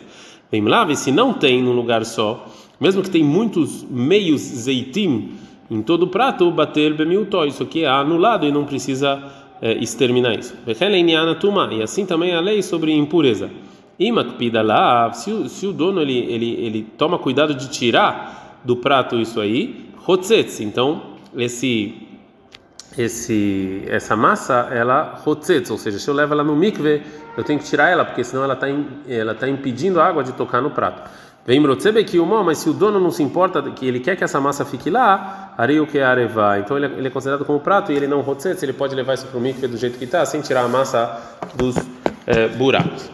Vem 0.53 0.63
lá, 0.63 0.95
se 0.95 1.11
não 1.11 1.33
tem 1.33 1.63
num 1.63 1.73
lugar 1.73 2.05
só, 2.05 2.47
mesmo 2.79 3.03
que 3.03 3.11
tem 3.11 3.25
muitos 3.25 3.83
meios 3.91 4.43
zeitim 4.43 5.31
em 5.71 5.81
todo 5.81 6.03
o 6.03 6.07
prato, 6.07 6.51
bater 6.51 6.93
bemiltó, 6.93 7.47
isso 7.47 7.63
aqui 7.63 7.85
é 7.85 7.89
anulado 7.89 8.47
e 8.47 8.53
não 8.53 8.65
precisa 8.65 9.23
é, 9.63 9.73
exterminar 9.73 10.39
isso. 10.39 10.55
E 10.67 11.83
assim 11.83 12.05
também 12.05 12.35
a 12.35 12.41
lei 12.41 12.63
sobre 12.63 12.93
impureza. 12.93 13.51
Imakpida 13.99 14.61
lá, 14.61 15.11
se 15.13 15.49
se 15.49 15.67
o 15.67 15.73
dono 15.73 16.03
ele, 16.03 16.19
ele, 16.19 16.51
ele 16.61 16.87
toma 16.99 17.19
cuidado 17.19 17.55
de 17.55 17.71
tirar 17.71 18.44
do 18.65 18.77
prato 18.77 19.17
isso 19.17 19.41
aí, 19.41 19.91
hotzetz, 20.07 20.61
então 20.61 21.15
esse 21.37 22.01
esse 22.97 23.83
essa 23.89 24.17
massa 24.17 24.69
ela 24.71 25.21
hotzetz, 25.27 25.71
ou 25.71 25.79
seja, 25.79 25.99
se 25.99 26.09
eu 26.09 26.15
levo 26.15 26.33
ela 26.33 26.45
no 26.45 26.57
mikve, 26.57 27.03
eu 27.37 27.45
tenho 27.45 27.59
que 27.59 27.65
tirar 27.65 27.91
ela 27.91 28.05
porque 28.05 28.23
senão 28.23 28.45
ela 28.45 28.55
está 28.55 28.67
ela 29.09 29.35
tá 29.35 29.49
impedindo 29.49 30.01
a 30.01 30.07
água 30.07 30.23
de 30.23 30.33
tocar 30.33 30.63
no 30.63 30.71
prato. 30.71 31.11
Vem 31.47 31.63
que 32.05 32.19
o 32.19 32.25
mas 32.25 32.57
se 32.57 32.71
o 32.71 32.73
dono 32.73 32.99
não 32.99 33.11
se 33.11 33.23
importa 33.23 33.61
que 33.71 33.87
ele 33.87 34.01
quer 34.01 34.17
que 34.17 34.25
essa 34.25 34.41
massa 34.41 34.65
fique 34.65 34.89
lá, 34.89 35.53
areio 35.59 35.87
que 35.87 36.01
areva. 36.01 36.59
Então 36.59 36.75
ele 36.75 36.87
é, 36.87 36.89
ele 36.97 37.07
é, 37.09 37.11
considerado 37.11 37.45
como 37.45 37.61
prato 37.61 37.93
e 37.93 37.97
ele 37.97 38.07
não 38.07 38.23
rotzetz, 38.23 38.63
ele 38.63 38.73
pode 38.73 38.95
levar 38.95 39.13
isso 39.13 39.27
para 39.27 39.37
o 39.37 39.41
mikve 39.41 39.67
do 39.67 39.77
jeito 39.77 39.99
que 39.99 40.05
está, 40.05 40.25
sem 40.25 40.41
tirar 40.41 40.63
a 40.63 40.69
massa 40.69 41.21
dos 41.55 41.77
é, 42.27 42.49
buracos. 42.49 43.11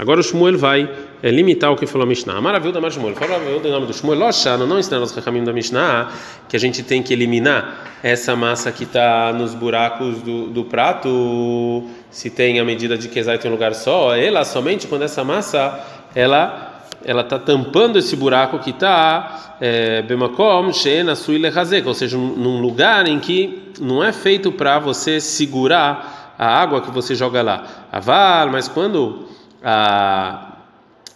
Agora 0.00 0.18
o 0.18 0.22
Shmuel 0.22 0.56
vai 0.56 0.90
é, 1.22 1.30
limitar 1.30 1.70
o 1.70 1.76
que 1.76 1.86
falou 1.86 2.06
a 2.06 2.08
Mishnah. 2.08 2.40
Maravilha 2.40 2.80
da 2.80 2.88
Shmuel. 2.88 3.14
Falou 3.16 3.36
o 3.36 3.68
nome 3.68 3.86
do 3.86 3.92
Shmuel. 3.92 4.18
Loshano, 4.18 4.66
não 4.66 4.78
ensina 4.78 4.98
os 4.98 5.12
caminhos 5.12 5.44
da 5.44 5.52
Mishnah 5.52 6.10
que 6.48 6.56
a 6.56 6.58
gente 6.58 6.82
tem 6.82 7.02
que 7.02 7.12
eliminar 7.12 7.98
essa 8.02 8.34
massa 8.34 8.72
que 8.72 8.84
está 8.84 9.30
nos 9.30 9.54
buracos 9.54 10.22
do, 10.22 10.46
do 10.46 10.64
prato, 10.64 11.84
se 12.10 12.30
tem 12.30 12.58
a 12.58 12.64
medida 12.64 12.96
de 12.96 13.08
que 13.08 13.22
tem 13.22 13.50
um 13.50 13.52
lugar 13.52 13.74
só. 13.74 14.16
Ela 14.16 14.42
somente 14.42 14.86
quando 14.86 15.02
essa 15.02 15.22
massa 15.22 15.78
ela 16.14 16.82
ela 17.04 17.20
está 17.20 17.38
tampando 17.38 17.98
esse 17.98 18.16
buraco 18.16 18.58
que 18.58 18.70
está 18.70 19.56
é, 19.60 20.00
bemakom 20.00 20.72
suilehazek, 20.72 21.86
ou 21.86 21.94
seja, 21.94 22.16
num 22.16 22.62
lugar 22.62 23.06
em 23.06 23.18
que 23.18 23.70
não 23.78 24.02
é 24.02 24.12
feito 24.12 24.50
para 24.50 24.78
você 24.78 25.20
segurar 25.20 26.34
a 26.38 26.46
água 26.46 26.80
que 26.80 26.90
você 26.90 27.14
joga 27.14 27.42
lá. 27.42 27.86
Aval, 27.92 28.48
mas 28.48 28.66
quando 28.66 29.28
a 29.62 30.46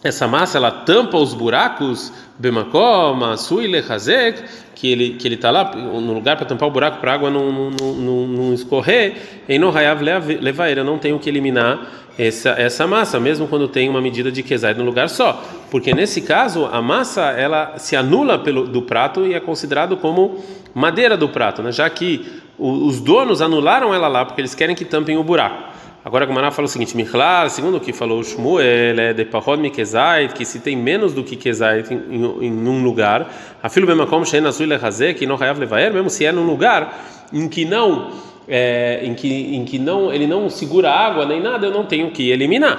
essa 0.04 0.28
massa 0.28 0.58
ela 0.58 0.70
tampa 0.70 1.16
os 1.16 1.32
buracos 1.32 2.12
bemakom, 2.38 3.24
asui 3.24 3.66
lechazek, 3.66 4.42
que 4.74 4.92
ele 4.92 5.10
que 5.14 5.26
ele 5.26 5.36
está 5.36 5.50
lá 5.50 5.74
no 5.74 6.12
lugar 6.12 6.36
para 6.36 6.44
tampar 6.44 6.68
o 6.68 6.70
buraco 6.70 6.98
para 6.98 7.12
a 7.12 7.14
água 7.14 7.30
não, 7.30 7.50
não, 7.50 7.70
não, 7.70 8.26
não 8.26 8.54
escorrer, 8.54 9.42
e 9.48 9.58
no 9.58 9.70
hayav 9.74 10.02
levaira 10.02 10.84
não 10.84 10.98
tem 10.98 11.14
o 11.14 11.18
que 11.18 11.30
eliminar 11.30 11.80
essa 12.18 12.50
essa 12.50 12.86
massa, 12.86 13.18
mesmo 13.18 13.48
quando 13.48 13.66
tem 13.66 13.88
uma 13.88 14.02
medida 14.02 14.30
de 14.30 14.42
quesai 14.42 14.74
no 14.74 14.84
lugar 14.84 15.08
só, 15.08 15.42
porque 15.70 15.94
nesse 15.94 16.20
caso 16.20 16.66
a 16.66 16.82
massa 16.82 17.30
ela 17.30 17.78
se 17.78 17.96
anula 17.96 18.38
pelo 18.38 18.66
do 18.66 18.82
prato 18.82 19.26
e 19.26 19.32
é 19.32 19.40
considerado 19.40 19.96
como 19.96 20.38
madeira 20.74 21.16
do 21.16 21.30
prato, 21.30 21.62
né? 21.62 21.72
Já 21.72 21.88
que 21.88 22.42
os 22.58 23.00
donos 23.00 23.40
anularam 23.40 23.94
ela 23.94 24.06
lá 24.06 24.24
porque 24.24 24.40
eles 24.40 24.54
querem 24.54 24.76
que 24.76 24.84
tampem 24.84 25.16
o 25.16 25.24
buraco. 25.24 25.72
Agora 26.04 26.24
a 26.24 26.26
Gumara 26.26 26.50
fala 26.50 26.66
o 26.66 26.68
seguinte: 26.68 26.94
Michlar, 26.94 27.48
segundo 27.48 27.78
o 27.78 27.80
que 27.80 27.92
falou 27.92 28.20
o 28.20 28.24
Shmuel, 28.24 28.60
é 28.60 29.12
de 29.14 29.24
Pahod 29.24 29.60
Mikezait, 29.62 30.34
que 30.34 30.44
se 30.44 30.60
tem 30.60 30.76
menos 30.76 31.14
do 31.14 31.24
que 31.24 31.34
Kezait 31.34 31.90
em, 31.90 31.96
em, 31.96 32.46
em 32.46 32.68
um 32.68 32.84
lugar, 32.84 33.32
a 33.62 33.70
filho 33.70 33.86
Bemakom 33.86 34.22
Shein 34.22 34.44
Azul 34.44 34.66
Lehazé, 34.66 35.14
que 35.14 35.24
não 35.26 35.36
Hayav 35.36 35.58
Levaer, 35.58 35.94
mesmo 35.94 36.10
se 36.10 36.26
é 36.26 36.30
num 36.30 36.44
lugar 36.44 37.02
em 37.32 37.48
que 37.48 37.64
não. 37.64 38.10
É, 38.46 39.00
em 39.02 39.14
que 39.14 39.56
em 39.56 39.64
que 39.64 39.78
não 39.78 40.12
ele 40.12 40.26
não 40.26 40.50
segura 40.50 40.90
água 40.90 41.24
nem 41.24 41.40
nada 41.40 41.66
eu 41.66 41.70
não 41.70 41.86
tenho 41.86 42.10
que 42.10 42.30
eliminar 42.30 42.76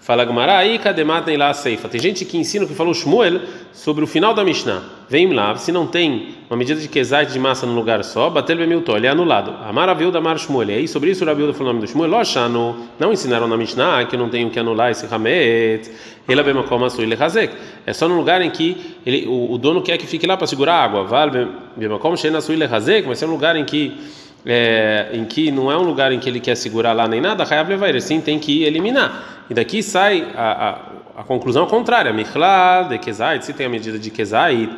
Fala 0.00 0.24
Gumara, 0.24 0.56
aí 0.56 0.78
cadê 0.78 1.04
matem 1.04 1.36
lá 1.36 1.50
a 1.50 1.54
ceifa? 1.54 1.86
Tem 1.86 2.00
gente 2.00 2.24
que 2.24 2.38
ensina 2.38 2.64
o 2.64 2.68
que 2.68 2.74
falou 2.74 2.94
Shmuel 2.94 3.42
sobre 3.70 4.02
o 4.02 4.06
final 4.06 4.32
da 4.32 4.42
Mishnah. 4.42 4.82
Vem 5.10 5.30
lá, 5.30 5.54
se 5.56 5.70
não 5.70 5.86
tem 5.86 6.36
uma 6.48 6.56
medida 6.56 6.80
de 6.80 6.88
quesait 6.88 7.30
de 7.30 7.38
massa 7.38 7.66
no 7.66 7.74
lugar 7.74 8.02
só, 8.02 8.30
bater 8.30 8.56
bemiltó, 8.56 8.96
ele 8.96 9.06
é 9.06 9.10
anulado. 9.10 9.54
Amar 9.62 9.94
da 9.94 10.20
Mar 10.20 10.38
Shmuel. 10.38 10.70
E 10.70 10.72
aí 10.72 10.88
sobre 10.88 11.10
isso 11.10 11.22
o 11.22 11.26
Rabiuda 11.26 11.52
falou 11.52 11.68
o 11.68 11.74
nome 11.74 11.86
do 11.86 11.90
Shmuel, 11.90 12.10
Loshano, 12.10 12.88
não 12.98 13.12
ensinaram 13.12 13.46
na 13.46 13.58
Mishnah 13.58 14.06
que 14.06 14.16
eu 14.16 14.18
não 14.18 14.30
tenho 14.30 14.48
que 14.48 14.58
anular 14.58 14.90
esse 14.90 15.06
Hamet, 15.12 15.90
ele 16.26 16.40
é 16.40 16.62
como 16.62 16.86
a 16.86 16.88
ele 16.98 17.14
hazek. 17.14 17.54
É 17.84 17.92
só 17.92 18.08
no 18.08 18.16
lugar 18.16 18.40
em 18.40 18.50
que 18.50 18.96
ele, 19.04 19.26
o, 19.26 19.52
o 19.52 19.58
dono 19.58 19.82
quer 19.82 19.98
que 19.98 20.06
fique 20.06 20.26
lá 20.26 20.36
para 20.36 20.46
segurar 20.46 20.76
a 20.76 20.84
água. 20.84 21.04
Vale 21.04 21.48
bemakom 21.76 22.16
sheina 22.16 22.40
suile 22.40 22.64
hazek, 22.64 23.06
mas 23.06 23.22
é 23.22 23.26
um 23.26 23.30
lugar 23.30 23.54
em 23.54 23.64
que 23.64 23.98
é, 24.46 25.10
em 25.12 25.26
que 25.26 25.50
não 25.50 25.70
é 25.70 25.76
um 25.76 25.82
lugar 25.82 26.10
em 26.12 26.18
que 26.18 26.28
ele 26.28 26.40
quer 26.40 26.54
segurar 26.54 26.94
lá 26.94 27.06
nem 27.06 27.20
nada, 27.20 27.44
Hayav 27.44 27.68
levar, 27.68 28.00
sim 28.00 28.20
tem 28.20 28.38
que 28.38 28.62
eliminar. 28.62 29.39
E 29.50 29.54
daqui 29.54 29.82
sai 29.82 30.30
a, 30.36 30.68
a, 31.16 31.20
a 31.22 31.24
conclusão 31.24 31.66
contrária. 31.66 32.12
Michlá 32.12 32.84
de 32.84 32.98
Kezait, 32.98 33.44
se 33.44 33.52
tem 33.52 33.66
a 33.66 33.68
medida 33.68 33.98
de 33.98 34.08
Kezait, 34.08 34.70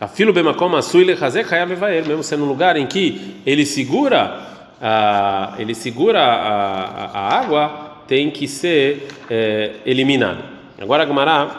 a 0.00 0.06
filo 0.06 0.32
bemakom 0.32 0.74
asui 0.76 1.04
lechazek 1.04 1.52
Hayav 1.52 1.68
levar, 1.68 1.90
mesmo 1.90 2.22
sendo 2.22 2.44
um 2.44 2.48
lugar 2.48 2.76
em 2.76 2.86
que 2.86 3.42
ele 3.44 3.66
segura 3.66 4.40
a, 4.80 5.54
ele 5.58 5.74
segura 5.74 6.22
a, 6.22 6.84
a, 6.84 7.18
a 7.18 7.38
água, 7.40 7.90
tem 8.06 8.30
que 8.30 8.46
ser 8.46 9.08
é, 9.28 9.72
eliminado. 9.84 10.42
Agora 10.80 11.02
a 11.02 11.06
Gemara 11.06 11.50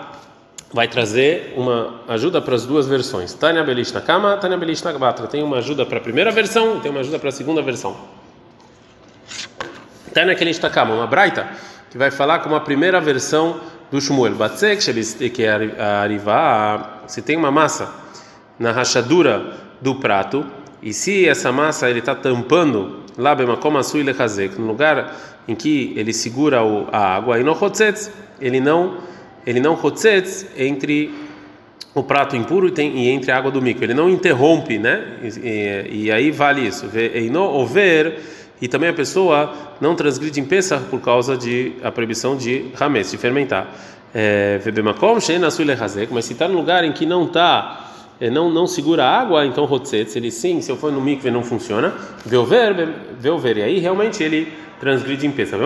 vai 0.73 0.87
trazer 0.87 1.53
uma 1.57 2.01
ajuda 2.07 2.41
para 2.41 2.55
as 2.55 2.65
duas 2.65 2.87
versões. 2.87 3.33
Tânia 3.33 3.63
Belish 3.63 3.91
na 3.91 3.99
cama, 3.99 4.37
Tânia 4.37 4.57
Belish 4.57 4.81
na 4.81 4.97
batra. 4.97 5.27
Tem 5.27 5.43
uma 5.43 5.57
ajuda 5.57 5.85
para 5.85 5.97
a 5.97 6.01
primeira 6.01 6.31
versão 6.31 6.77
e 6.77 6.79
tem 6.79 6.89
uma 6.89 7.01
ajuda 7.01 7.19
para 7.19 7.29
a 7.29 7.31
segunda 7.33 7.61
versão. 7.61 7.97
Tânia 10.13 10.35
Belish 10.35 10.59
na 10.59 10.69
cama, 10.69 10.95
uma 10.95 11.05
braita 11.05 11.47
que 11.91 11.97
vai 11.97 12.09
falar 12.09 12.39
com 12.39 12.55
a 12.55 12.59
primeira 12.61 13.01
versão 13.01 13.59
do 13.91 13.99
Shmuel. 13.99 14.33
Batzek, 14.33 15.29
que 15.29 15.43
é 15.43 15.51
a 15.77 16.03
se 17.05 17.21
tem 17.21 17.35
uma 17.35 17.51
massa 17.51 17.93
na 18.57 18.71
rachadura 18.71 19.57
do 19.81 19.95
prato 19.95 20.45
e 20.81 20.93
se 20.93 21.27
essa 21.27 21.51
massa 21.51 21.89
ele 21.89 21.99
está 21.99 22.15
tampando 22.15 23.01
lá 23.17 23.35
como 23.57 23.77
no 24.57 24.67
lugar 24.67 25.15
em 25.47 25.53
que 25.53 25.93
ele 25.97 26.13
segura 26.13 26.61
a 26.91 27.15
água, 27.15 27.37
e 27.39 27.43
no 27.43 27.53
ele 28.39 28.61
não 28.61 28.97
ele 29.45 29.59
não 29.59 29.73
rotzetz 29.73 30.45
entre 30.55 31.13
o 31.93 32.03
prato 32.03 32.35
impuro 32.35 32.67
e, 32.67 32.71
tem, 32.71 32.95
e 32.95 33.09
entre 33.09 33.31
a 33.31 33.37
água 33.37 33.51
do 33.51 33.61
mico. 33.61 33.83
Ele 33.83 33.93
não 33.93 34.09
interrompe, 34.09 34.77
né? 34.77 35.17
E, 35.21 35.27
e, 35.27 36.03
e 36.03 36.11
aí 36.11 36.31
vale 36.31 36.61
isso. 36.61 36.85
Ou 37.35 37.65
ver 37.65 38.19
e 38.61 38.67
também 38.67 38.89
a 38.89 38.93
pessoa 38.93 39.53
não 39.81 39.95
transgride 39.95 40.39
em 40.39 40.45
Pesach 40.45 40.85
por 40.85 41.01
causa 41.01 41.35
de 41.35 41.73
a 41.83 41.91
proibição 41.91 42.37
de 42.37 42.67
rames, 42.75 43.09
de 43.09 43.17
fermentar. 43.17 43.67
É, 44.13 44.59
mas 46.11 46.25
se 46.25 46.33
está 46.33 46.47
no 46.47 46.57
lugar 46.57 46.83
em 46.83 46.91
que 46.91 47.05
não 47.05 47.25
está 47.25 47.91
é, 48.19 48.29
não 48.29 48.51
não 48.51 48.67
segura 48.67 49.03
a 49.05 49.19
água, 49.19 49.45
então 49.45 49.65
rotzetz, 49.65 50.15
ele 50.15 50.29
sim, 50.29 50.61
se 50.61 50.71
eu 50.71 50.77
for 50.77 50.91
no 50.91 51.01
mikve 51.01 51.31
não 51.31 51.41
funciona. 51.41 51.91
Vê 52.23 52.37
ver, 53.39 53.57
e 53.57 53.63
aí 53.63 53.79
realmente 53.79 54.21
ele 54.21 54.53
transgride 54.79 55.25
em 55.25 55.31
Pesach. 55.31 55.59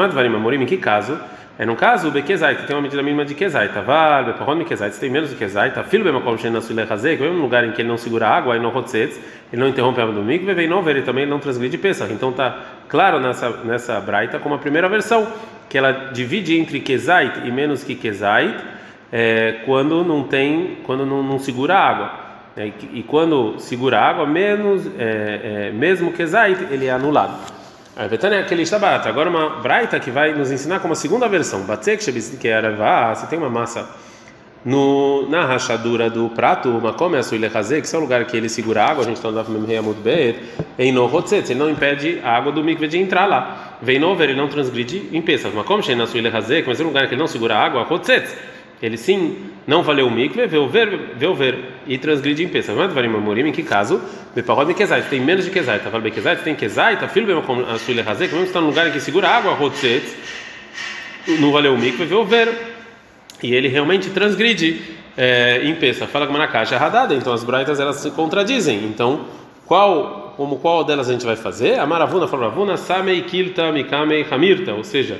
Em 0.62 0.66
que 0.66 0.78
caso? 0.78 1.20
É 1.58 1.66
no 1.66 1.78
caso, 1.78 2.10
o 2.10 2.12
Bekezait, 2.12 2.60
que 2.60 2.68
tem 2.68 2.76
uma 2.76 2.82
medida 2.82 3.02
mínima 3.02 3.24
de 3.24 3.34
Kezait, 3.34 3.72
Taval, 3.72 4.26
Bepahon 4.26 4.66
Kezait, 4.66 4.94
se 4.94 5.00
tem 5.00 5.10
menos 5.10 5.30
de 5.30 5.38
Kezait, 5.38 5.74
Filho 5.88 6.04
Bemakom 6.04 6.38
Shen 6.38 6.52
Nasul 6.52 6.76
Lechazek, 6.76 7.22
mesmo 7.22 7.42
lugar 7.42 7.64
em 7.64 7.72
que 7.72 7.82
ele 7.82 7.88
não 7.88 7.98
segura 7.98 8.28
água, 8.28 8.56
aí 8.56 8.60
não 8.60 8.72
rotzetz, 8.72 9.18
ele 9.54 9.62
não 9.62 9.70
interrompe 9.70 10.02
a 10.02 10.04
água 10.04 10.14
do 10.14 10.22
mikve, 10.22 10.54
vem 10.54 10.68
não 10.68 10.82
ver, 10.82 10.98
ele 10.98 11.06
também 11.06 11.26
não 11.26 11.40
transgride 11.40 11.78
Pesach. 11.78 12.12
Então 12.12 12.34
tá 12.34 12.60
claro 12.90 13.22
nessa, 13.22 13.50
nessa 13.64 14.02
braita 14.02 14.38
como 14.38 14.56
a 14.56 14.58
primeira 14.58 14.90
versão, 14.90 15.26
que 15.70 15.78
ela 15.78 16.12
divide 16.12 16.60
entre 16.60 16.82
Kezait 16.82 17.48
e 17.48 17.52
menos 17.52 17.86
que 17.86 17.96
Kezait, 17.96 18.54
é, 19.10 19.62
quando 19.66 20.04
não 20.04 20.24
tem, 20.24 20.80
quando 20.84 21.06
não, 21.06 21.24
não 21.24 21.40
segura 21.40 21.76
água. 21.76 22.26
É, 22.58 22.70
e, 22.94 23.02
quando 23.04 23.60
segura 23.60 24.00
água, 24.00 24.26
menos, 24.26 24.86
é, 25.00 25.70
é 25.70 25.72
mesmo 25.72 26.12
Kezait, 26.12 26.68
ele 26.70 26.88
é 26.88 26.92
anulado. 26.92 27.34
A 27.98 28.10
Betânia 28.10 28.40
é 28.40 28.42
aquele 28.42 28.66
Shabat. 28.66 29.08
Agora 29.08 29.30
uma 29.30 29.62
Braita 29.62 29.98
que 30.02 30.12
vai 30.12 30.34
nos 30.34 30.52
ensinar 30.52 30.82
como 30.82 30.92
a 30.92 30.96
segunda 30.98 31.30
versão. 31.30 31.62
Batzek 31.62 32.04
que 32.38 32.48
era 32.48 32.70
se 33.16 33.26
tem 33.28 33.40
uma 33.40 33.50
massa 33.50 33.90
no, 34.66 35.30
na 35.30 35.46
rachadura 35.46 36.10
do 36.10 36.28
prato, 36.28 36.68
uma 36.70 36.92
come 36.92 37.18
a 37.18 37.24
que 37.82 37.96
é 37.96 37.98
o 37.98 38.02
lugar 38.02 38.26
que 38.26 38.36
ele 38.36 38.50
segura 38.50 38.84
a 38.84 38.90
água, 38.90 39.04
a 39.04 39.08
gente 39.08 39.16
está 39.16 39.30
andando 39.30 39.48
no 39.48 39.66
Reamud 39.66 39.98
Bet, 40.02 40.42
em 40.78 40.92
no 40.92 41.06
Hotzetz, 41.06 41.52
ele 41.52 41.60
não 41.60 41.70
impede 41.70 42.20
a 42.22 42.36
água 42.36 42.52
do 42.52 42.62
mikve 42.62 42.88
de 42.88 42.98
entrar 42.98 43.28
lá. 43.28 43.78
Vem 43.82 43.98
no 43.98 44.14
ver, 44.14 44.32
ele 44.32 44.40
não 44.40 44.50
transgride 44.50 45.08
em 45.14 45.22
peças. 45.22 45.54
Uma 45.54 45.64
come 45.64 45.82
suile 46.06 46.30
mas 46.68 46.80
é 46.80 46.84
um 46.84 46.88
lugar 46.88 47.08
que 47.08 47.14
ele 47.14 47.22
não 47.22 47.28
segura 47.28 47.56
a 47.56 47.64
água, 47.64 47.88
Hotzetz 47.90 48.36
ele 48.82 48.98
sim 48.98 49.38
não 49.66 49.82
valeu 49.82 50.08
o 50.08 50.12
mikve, 50.12 50.58
o 50.58 50.68
ver, 50.68 51.16
o 51.22 51.34
ver 51.34 51.58
e 51.88 51.98
transgride 51.98 52.44
em 52.44 52.48
peça. 52.48 52.74
Mas 52.74 52.94
varim 52.94 53.08
amorim, 53.08 53.48
em 53.48 53.52
que 53.52 53.64
caso? 53.64 54.02
Beparod 54.36 54.74
kezait, 54.74 55.08
tem 55.10 55.20
menos 55.20 55.46
de 55.46 55.52
kezait, 55.52 55.84
tá 55.84 55.90
falando 55.90 56.12
kezait, 56.12 56.44
tem 56.44 56.56
kezait, 56.56 57.00
tá 57.00 57.08
filho 57.08 57.26
bem 57.26 57.42
como 57.42 57.62
a 57.66 57.78
sua 57.80 58.02
razek, 58.02 58.34
mesmo 58.34 58.48
está 58.48 58.60
no 58.60 58.68
lugar 58.68 58.88
em 58.88 58.92
que 58.92 59.00
segura 59.00 59.30
água, 59.30 59.54
rotzet, 59.54 60.04
não 61.40 61.52
valeu 61.52 61.74
o 61.74 61.78
mikve, 61.78 62.14
o 62.14 62.26
ver 62.26 62.50
e 63.42 63.54
ele 63.54 63.68
realmente 63.68 64.10
transgride 64.10 64.82
é, 65.18 65.62
em 65.64 65.76
peça. 65.76 66.08
Fala 66.08 66.26
como 66.26 66.38
na 66.38 66.48
caixa 66.48 66.78
radada, 66.78 67.14
então 67.14 67.34
as 67.34 67.44
braitas 67.44 67.80
elas 67.80 67.98
se 67.98 68.12
contradizem. 68.12 68.84
Então, 68.86 69.26
qual 69.66 70.34
como 70.36 70.58
qual 70.58 70.84
delas 70.84 71.10
a 71.10 71.14
gente 71.14 71.26
vai 71.26 71.36
fazer? 71.36 71.80
A 71.80 71.86
maravuna 71.86 72.28
fala 72.28 72.50
ravuna 72.50 72.76
samei 72.76 73.22
kilta 73.22 73.72
mikamei 73.72 74.26
hamirta, 74.30 74.74
ou 74.74 74.84
seja, 74.84 75.18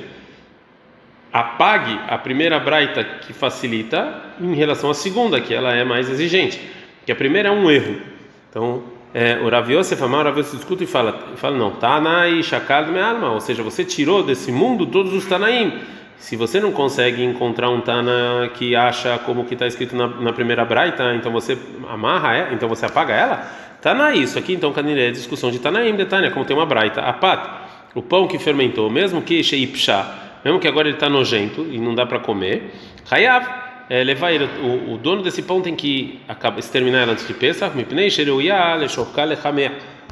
apague 1.36 2.00
a 2.08 2.16
primeira 2.16 2.58
braita 2.58 3.04
que 3.04 3.34
facilita 3.34 4.22
em 4.40 4.54
relação 4.54 4.88
à 4.88 4.94
segunda, 4.94 5.38
que 5.38 5.52
ela 5.52 5.74
é 5.74 5.84
mais 5.84 6.08
exigente. 6.08 6.58
Que 7.04 7.12
a 7.12 7.16
primeira 7.16 7.50
é 7.50 7.52
um 7.52 7.70
erro. 7.70 8.00
Então, 8.48 8.82
é, 9.12 9.38
o 9.42 9.48
Rav 9.50 9.70
Yosef 9.70 10.02
o 10.02 10.40
escuta 10.40 10.82
e 10.82 10.86
fala, 10.86 11.12
fala 11.36 11.58
não, 11.58 11.72
Tanai 11.72 12.42
Shakal 12.42 12.86
me 12.86 12.98
alma, 12.98 13.32
ou 13.32 13.40
seja, 13.40 13.62
você 13.62 13.84
tirou 13.84 14.22
desse 14.22 14.50
mundo 14.50 14.86
todos 14.86 15.12
os 15.12 15.26
Tanaim. 15.26 15.74
Se 16.16 16.36
você 16.36 16.58
não 16.58 16.72
consegue 16.72 17.22
encontrar 17.22 17.68
um 17.68 17.82
Tana 17.82 18.48
que 18.54 18.74
acha 18.74 19.18
como 19.18 19.44
que 19.44 19.52
está 19.52 19.66
escrito 19.66 19.94
na, 19.94 20.08
na, 20.08 20.32
primeira 20.32 20.64
braita, 20.64 21.14
então 21.14 21.30
você 21.30 21.58
amarra 21.90 22.34
ela, 22.34 22.54
então 22.54 22.66
você 22.66 22.86
apaga 22.86 23.12
ela, 23.12 23.46
Tana 23.82 24.14
isso 24.14 24.38
aqui, 24.38 24.54
então 24.54 24.72
Kaniré 24.72 25.08
é 25.08 25.10
discussão 25.10 25.50
de 25.50 25.58
Tanaim, 25.58 25.94
de 25.94 26.06
Tânia, 26.06 26.30
como 26.30 26.46
tem 26.46 26.56
uma 26.56 26.64
braita, 26.64 27.02
apat, 27.02 27.46
o 27.94 28.00
pão 28.00 28.26
que 28.26 28.38
fermentou, 28.38 28.88
mesmo 28.88 29.20
que 29.20 29.42
Sheipshah, 29.42 30.25
mesmo 30.46 30.60
que 30.60 30.68
agora 30.68 30.86
ele 30.86 30.96
está 30.96 31.08
nojento 31.08 31.66
e 31.70 31.78
não 31.78 31.92
dá 31.92 32.06
para 32.06 32.20
comer, 32.20 32.72
Hayav, 33.10 33.44
é, 33.90 34.04
levar 34.04 34.32
ele, 34.32 34.44
o, 34.62 34.94
o, 34.94 34.96
dono 34.96 35.20
desse 35.20 35.42
pão 35.42 35.60
tem 35.60 35.74
que 35.74 36.20
exterminar 36.58 37.00
ela 37.00 37.12
antes 37.12 37.26
de 37.26 37.34
Pesach, 37.34 37.74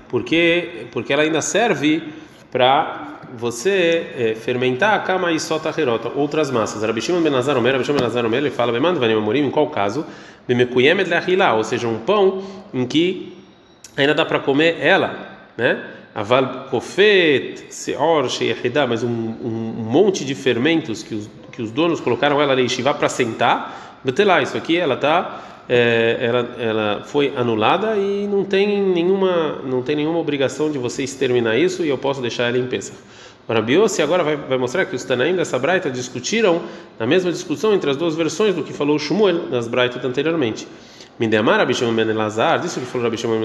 porque 0.09 0.87
porque 0.91 1.13
ela 1.13 1.23
ainda 1.23 1.41
serve 1.41 2.03
para 2.51 3.21
você 3.37 4.07
é, 4.17 4.35
fermentar 4.35 4.95
a 4.95 4.99
cama 4.99 5.31
e 5.31 5.39
solta 5.39 5.73
herota, 5.81 6.11
outras 6.15 6.51
massas. 6.51 6.83
Rabi 6.83 7.01
Shimon 7.01 7.21
ben 7.21 7.33
Omer, 7.35 7.73
Rabi 7.73 7.85
Shimon 7.85 8.27
Omer, 8.27 8.41
ele 8.41 8.51
fala, 8.51 8.73
em 9.45 9.51
qual 9.51 9.69
caso? 9.69 10.05
ou 11.57 11.65
seja, 11.65 11.87
um 11.87 11.99
pão 12.01 12.43
em 12.73 12.85
que 12.87 13.37
ainda 13.97 14.15
dá 14.15 14.25
para 14.25 14.41
comer 14.41 14.79
ela, 14.81 15.17
né? 15.57 15.94
Aval 16.15 16.69
kofet, 16.71 17.67
seor, 17.71 18.31
sheyahidá, 18.31 18.87
mas 18.87 19.03
um, 19.03 19.09
um, 19.09 19.85
monte 19.85 20.25
de 20.25 20.35
fermentos 20.35 21.03
que 21.03 21.15
os, 21.15 21.29
que 21.51 21.61
os 21.61 21.73
donos 21.73 22.01
colocaram 22.01 22.41
ela 22.41 22.55
leishivá 22.55 22.95
para 22.95 23.09
sentar, 23.09 24.01
lá 24.25 24.41
isso 24.41 24.57
aqui 24.57 24.77
ela 24.77 24.97
tá 24.97 25.65
é, 25.69 26.19
ela, 26.21 26.57
ela 26.59 27.03
foi 27.05 27.33
anulada 27.37 27.97
e 27.97 28.27
não 28.27 28.45
tem 28.45 28.83
nenhuma 28.83 29.63
não 29.65 29.83
tem 29.83 29.97
nenhuma 29.97 30.19
obrigação 30.19 30.71
de 30.71 30.79
você 30.79 31.03
exterminar 31.03 31.57
isso 31.57 31.85
e 31.85 31.89
eu 31.89 31.99
posso 31.99 32.21
deixar 32.21 32.49
ela 32.49 32.59
em 32.59 32.67
peça. 32.67 32.93
O 33.47 33.53
Rabiossi 33.53 34.01
agora 34.01 34.23
vai, 34.23 34.37
vai 34.37 34.57
mostrar 34.57 34.87
que 34.87 34.97
os 34.97 35.05
Tanaim 35.05 35.37
dessa 35.37 35.59
Braita 35.59 35.91
discutiram 35.91 36.63
na 36.99 37.07
mesma 37.07 37.31
discussão 37.31 37.75
entre 37.75 37.91
as 37.91 37.97
duas 37.97 38.15
versões 38.15 38.55
do 38.55 38.63
que 38.63 38.73
falou 38.73 38.99
Shmuel 38.99 39.49
nas 39.51 39.69
Braitas 39.69 40.03
anteriormente. 40.03 40.67
Mindemar 41.19 41.59
Rabi 41.59 41.75
Shimon 41.75 41.95
ben 41.95 42.09
Elazar, 42.09 42.59
disso 42.59 42.81
que 42.81 42.87
falou 42.87 43.05
Rabi 43.05 43.17
Shimon 43.17 43.41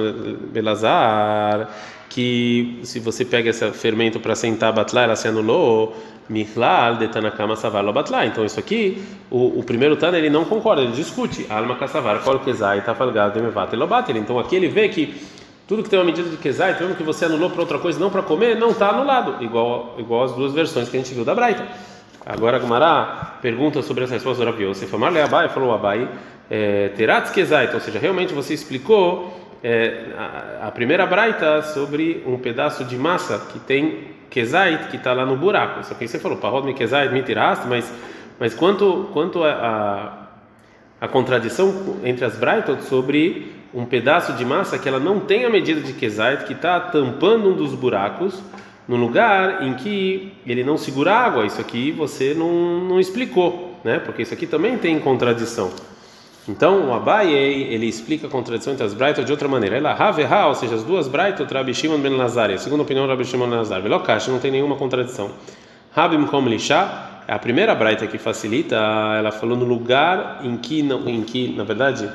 ben 0.52 0.62
Elazar, 0.62 1.70
que 2.10 2.80
se 2.84 3.00
você 3.00 3.24
pega 3.24 3.50
esse 3.52 3.70
fermento 3.72 4.20
para 4.20 4.36
sentar 4.36 4.74
batlar, 4.74 5.06
ela 5.06 5.16
se 5.16 5.28
anulou, 5.28 5.96
Michlal 6.30 6.98
de 6.98 7.08
Tanakama 7.08 7.56
Savar 7.56 7.84
batlar. 7.92 8.28
Então 8.28 8.46
isso 8.46 8.60
aqui, 8.60 9.04
o, 9.32 9.60
o 9.60 9.64
primeiro 9.64 9.96
Tana 9.96 10.18
ele 10.18 10.30
não 10.30 10.46
concorda, 10.46 10.82
ele 10.82 10.92
discute. 10.92 11.46
Alma 11.50 11.76
Kassavar, 11.76 12.20
Kol 12.22 12.40
Kezai, 12.40 12.84
Tafalgado, 12.84 13.34
Demevat, 13.34 13.74
Elobatel. 13.74 14.18
Então 14.18 14.38
aqui 14.40 14.56
ele 14.56 14.68
vê 14.68 14.90
que 14.90 15.16
tudo 15.68 15.84
que 15.84 15.90
tem 15.90 16.00
uma 16.00 16.06
medida 16.06 16.30
de 16.30 16.38
Kezai, 16.38 16.80
mesmo 16.80 16.96
que 16.96 17.04
você 17.04 17.26
anulou 17.26 17.50
para 17.50 17.62
outra 17.62 17.80
coisa, 17.80 18.00
não 18.00 18.10
para 18.10 18.22
comer, 18.22 18.56
não 18.56 18.70
está 18.70 18.90
anulado, 18.90 19.44
igual, 19.44 19.96
igual 19.98 20.24
as 20.24 20.32
duas 20.34 20.54
versões 20.54 20.90
que 20.90 20.98
a 20.98 21.00
gente 21.00 21.14
viu 21.14 21.26
da 21.26 21.36
Braita. 21.36 21.68
Agora 22.26 22.58
a 22.58 22.60
Gumará 22.60 23.38
pergunta 23.42 23.82
sobre 23.82 24.04
essa 24.04 24.14
resposta 24.14 24.44
do 24.44 24.52
Rav 24.52 24.62
Yosef. 24.62 24.94
Amar 24.94 25.16
Abai 25.18 25.50
falou 25.50 25.74
Abai, 25.74 26.08
é, 26.50 26.90
Teratz 26.90 27.32
Kezai, 27.32 27.70
ou 27.74 27.80
seja, 27.80 28.00
realmente 28.00 28.34
você 28.34 28.54
explicou 28.54 29.38
é, 29.64 30.06
a, 30.18 30.68
a, 30.68 30.72
primeira 30.72 31.06
Braita 31.06 31.62
sobre 31.62 32.24
um 32.26 32.38
pedaço 32.38 32.84
de 32.84 32.98
massa 32.98 33.38
que 33.52 33.60
tem 33.60 34.10
Kezait, 34.30 34.88
que 34.90 34.98
está 34.98 35.14
lá 35.14 35.26
no 35.26 35.36
buraco. 35.36 35.84
Só 35.84 35.94
que 35.94 36.08
você 36.08 36.18
falou, 36.18 36.38
Parod 36.38 36.66
me 36.66 36.74
Kezait, 36.74 37.12
me 37.12 37.24
mas, 37.68 37.94
mas 38.40 38.54
quanto, 38.54 39.10
quanto 39.14 39.44
a, 39.44 39.52
a, 41.02 41.06
a 41.06 41.08
contradição 41.08 41.98
entre 42.04 42.26
as 42.26 42.36
Braitot 42.36 42.84
sobre 42.84 43.54
um 43.74 43.86
pedaço 43.86 44.34
de 44.34 44.44
massa 44.44 44.80
que 44.80 44.88
ela 44.88 45.00
não 45.00 45.20
tem 45.20 45.46
a 45.46 45.50
medida 45.50 45.82
de 45.82 45.94
Kezait, 45.94 46.46
que 46.46 46.54
está 46.54 46.80
tampando 46.80 47.50
um 47.50 47.54
dos 47.54 47.76
buracos, 47.76 48.42
no 48.88 48.96
lugar 48.96 49.62
em 49.68 49.76
que 49.76 50.34
ele 50.48 50.64
não 50.64 50.76
segura 50.76 51.14
água. 51.14 51.46
Isso 51.46 51.62
aqui 51.62 51.92
você 51.92 52.34
não, 52.34 52.84
não 52.86 53.00
explicou, 53.00 53.80
né? 53.84 54.00
Porque 54.00 54.24
isso 54.24 54.34
aqui 54.34 54.48
também 54.48 54.78
tem 54.80 55.00
contradição. 55.00 55.72
Então, 56.48 56.90
o 56.90 56.94
Abai, 56.94 57.32
ele 57.32 57.86
explica 57.86 58.28
a 58.28 58.30
contradição 58.30 58.74
entre 58.74 58.86
as 58.86 58.94
Braitot 58.94 59.26
de 59.26 59.32
outra 59.32 59.48
maneira. 59.48 59.78
Ela 59.78 59.94
Haveha, 59.94 60.48
ou 60.48 60.56
seja, 60.56 60.76
as 60.76 60.84
duas 60.84 61.08
Braitot, 61.08 61.54
Rabi 61.54 61.74
Shimon 61.74 62.00
ben 62.00 62.16
Lazar, 62.16 62.50
a 62.50 62.58
segunda 62.58 62.84
opinião 62.84 63.06
Rabi 63.08 63.26
Shimon 63.26 63.50
ben 63.50 63.58
Lazar. 63.58 63.82
Velokash, 63.82 64.30
não 64.30 64.40
tem 64.40 64.52
nenhuma 64.52 64.76
contradição. 64.76 65.32
Rabim 65.92 66.26
Kom 66.28 66.48
Lisha, 66.48 66.88
a 67.28 67.38
primeira 67.40 67.76
Braita 67.76 68.08
que 68.08 68.18
facilita, 68.18 68.76
ela 69.18 69.32
falou 69.32 69.58
no 69.58 69.66
lugar 69.66 70.40
em 70.44 70.58
que, 70.58 70.82
não, 70.82 71.08
em 71.08 71.22
que 71.24 71.56
na 71.56 71.64
verdade, 71.64 72.10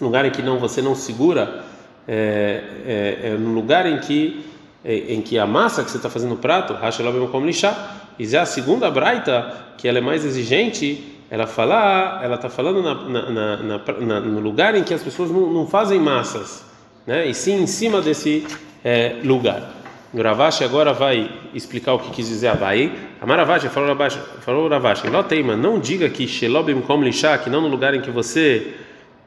lugar 0.00 0.24
em 0.24 0.30
que 0.30 0.42
não 0.42 0.58
você 0.58 0.80
não 0.80 0.94
segura, 0.94 1.64
é, 2.06 2.62
é, 2.86 3.28
é 3.28 3.36
no 3.38 3.52
lugar 3.52 3.86
em 3.86 3.98
que 3.98 4.44
em 4.84 5.22
que 5.22 5.38
a 5.38 5.46
massa 5.46 5.82
que 5.82 5.90
você 5.90 5.96
está 5.96 6.10
fazendo 6.10 6.30
no 6.30 6.36
prato, 6.36 6.74
Hashelobim 6.74 7.26
Kom 7.28 7.46
Lisha, 7.46 7.74
e 8.18 8.26
já 8.26 8.42
a 8.42 8.46
segunda 8.46 8.90
Braita, 8.90 9.50
que 9.78 9.88
ela 9.88 9.96
é 9.96 10.00
mais 10.00 10.24
exigente, 10.26 11.13
ela 11.34 11.48
fala, 11.48 12.20
ela 12.22 12.36
está 12.36 12.48
falando 12.48 12.80
na, 12.80 12.94
na, 12.94 13.56
na, 13.56 14.20
no 14.20 14.38
lugar 14.38 14.76
em 14.76 14.84
que 14.84 14.94
as 14.94 15.02
pessoas 15.02 15.32
não, 15.32 15.52
não, 15.52 15.66
fazem 15.66 15.98
massas, 15.98 16.64
né? 17.04 17.26
E 17.26 17.34
sim 17.34 17.60
em 17.60 17.66
cima 17.66 18.00
desse 18.00 18.46
é, 18.84 19.16
lugar. 19.24 19.68
Ravashi 20.16 20.62
agora 20.62 20.92
vai 20.92 21.28
explicar 21.52 21.94
o 21.94 21.98
que 21.98 22.12
quis 22.12 22.28
dizer 22.28 22.46
Abai. 22.46 22.92
A 23.20 23.26
Maravashi 23.26 23.68
falou 23.68 23.88
Ravashi, 23.88 24.20
falou 24.42 24.68
Ravashi, 24.68 25.08
Loteima, 25.08 25.56
não 25.56 25.80
diga 25.80 26.08
que 26.08 26.28
Shelobim 26.28 26.80
kom 26.82 27.02
lishá, 27.02 27.36
que 27.36 27.50
não 27.50 27.62
no 27.62 27.66
lugar 27.66 27.94
em 27.94 28.00
que 28.00 28.12
você 28.12 28.72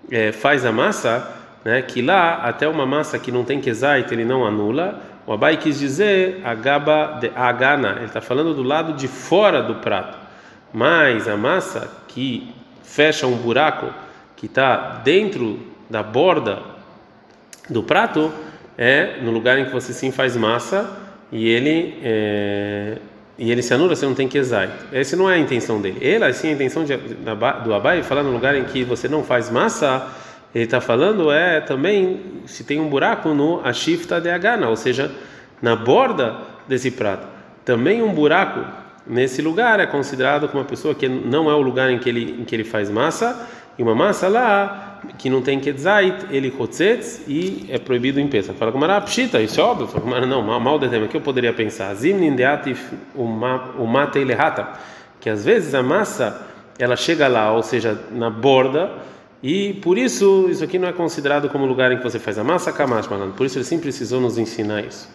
é, 0.09 0.31
faz 0.31 0.65
a 0.65 0.71
massa, 0.71 1.29
né? 1.65 1.81
Que 1.81 2.01
lá 2.01 2.35
até 2.35 2.69
uma 2.69 2.85
massa 2.85 3.19
que 3.19 3.33
não 3.33 3.43
tem 3.43 3.59
kezait 3.59 4.09
ele 4.13 4.23
não 4.23 4.45
anula. 4.45 5.01
O 5.25 5.33
Abai 5.33 5.57
quis 5.57 5.77
dizer 5.77 6.39
agaba 6.45 7.17
de 7.19 7.29
agana, 7.35 7.95
ele 7.97 8.05
está 8.05 8.21
falando 8.21 8.53
do 8.53 8.63
lado 8.63 8.93
de 8.93 9.09
fora 9.09 9.61
do 9.61 9.75
prato 9.75 10.26
mas 10.77 11.27
a 11.27 11.35
massa 11.35 11.89
que 12.07 12.53
fecha 12.83 13.25
um 13.25 13.35
buraco 13.35 13.91
que 14.35 14.45
está 14.45 15.01
dentro 15.03 15.59
da 15.89 16.03
borda 16.03 16.61
do 17.67 17.81
prato 17.81 18.31
é 18.77 19.17
no 19.23 19.31
lugar 19.31 19.57
em 19.57 19.65
que 19.65 19.71
você 19.71 19.91
sim 19.91 20.11
faz 20.11 20.37
massa 20.37 20.87
e 21.31 21.49
ele 21.49 21.97
é, 22.03 22.97
e 23.39 23.51
ele 23.51 23.63
se 23.63 23.73
anula, 23.73 23.95
você 23.95 24.05
não 24.05 24.13
tem 24.13 24.27
que 24.27 24.37
exai. 24.37 24.69
Essa 24.91 25.15
não 25.15 25.27
é 25.27 25.33
a 25.33 25.39
intenção 25.39 25.81
dele. 25.81 25.97
Ele, 25.99 26.23
assim, 26.23 26.49
a 26.49 26.51
intenção 26.51 26.85
de, 26.85 26.95
do 26.95 27.73
Abai, 27.73 28.03
falar 28.03 28.21
no 28.21 28.31
lugar 28.31 28.55
em 28.55 28.65
que 28.65 28.83
você 28.83 29.07
não 29.07 29.23
faz 29.23 29.49
massa, 29.49 30.07
ele 30.53 30.65
está 30.65 30.79
falando 30.79 31.31
é 31.31 31.59
também 31.59 32.21
se 32.45 32.63
tem 32.63 32.79
um 32.79 32.87
buraco 32.87 33.29
no 33.29 33.65
ashifta 33.65 34.21
de 34.21 34.29
agana, 34.29 34.69
ou 34.69 34.75
seja, 34.75 35.11
na 35.59 35.75
borda 35.75 36.35
desse 36.67 36.91
prato. 36.91 37.27
Também 37.65 38.03
um 38.03 38.13
buraco 38.13 38.86
nesse 39.09 39.41
lugar 39.41 39.79
é 39.79 39.85
considerado 39.85 40.47
como 40.47 40.61
uma 40.61 40.69
pessoa 40.69 40.93
que 40.93 41.07
não 41.07 41.49
é 41.49 41.53
o 41.53 41.61
lugar 41.61 41.89
em 41.89 41.99
que 41.99 42.09
ele, 42.09 42.41
em 42.41 42.43
que 42.43 42.55
ele 42.55 42.63
faz 42.63 42.89
massa, 42.89 43.47
e 43.77 43.83
uma 43.83 43.93
massa 43.93 44.27
lá 44.27 44.99
que 45.17 45.29
não 45.29 45.41
tem 45.41 45.59
ketzait, 45.59 46.25
ele 46.31 46.51
chotzetz 46.51 47.21
e 47.27 47.65
é 47.69 47.77
proibido 47.77 48.19
em 48.19 48.27
peça. 48.27 48.53
Fala 48.53 48.71
Mará, 48.71 48.99
pshita, 49.01 49.39
isso 49.39 49.61
é 49.61 49.63
óbvio. 49.63 49.87
Fala 49.87 50.03
com 50.03 50.25
não, 50.25 50.41
mal, 50.41 50.59
mal 50.59 50.79
de 50.79 50.89
tema, 50.89 51.07
que 51.07 51.15
eu 51.15 51.21
poderia 51.21 51.53
pensar. 51.53 51.93
Zimnin 51.93 52.35
deatif 52.35 52.91
umate 53.15 54.19
ilehata, 54.19 54.67
que 55.19 55.29
às 55.29 55.45
vezes 55.45 55.75
a 55.75 55.83
massa 55.83 56.47
ela 56.79 56.95
chega 56.95 57.27
lá, 57.27 57.51
ou 57.53 57.61
seja, 57.61 57.99
na 58.11 58.29
borda, 58.29 58.91
e 59.41 59.73
por 59.75 59.97
isso 59.97 60.47
isso 60.49 60.63
aqui 60.63 60.79
não 60.79 60.87
é 60.87 60.93
considerado 60.93 61.47
como 61.49 61.65
lugar 61.65 61.91
em 61.91 61.97
que 61.97 62.03
você 62.03 62.17
faz 62.17 62.39
a 62.39 62.43
massa, 62.43 62.71
kamash, 62.71 63.07
Por 63.35 63.45
isso 63.45 63.57
ele 63.57 63.65
sempre 63.65 63.83
precisou 63.83 64.19
nos 64.19 64.37
ensinar 64.37 64.83
isso. 64.83 65.07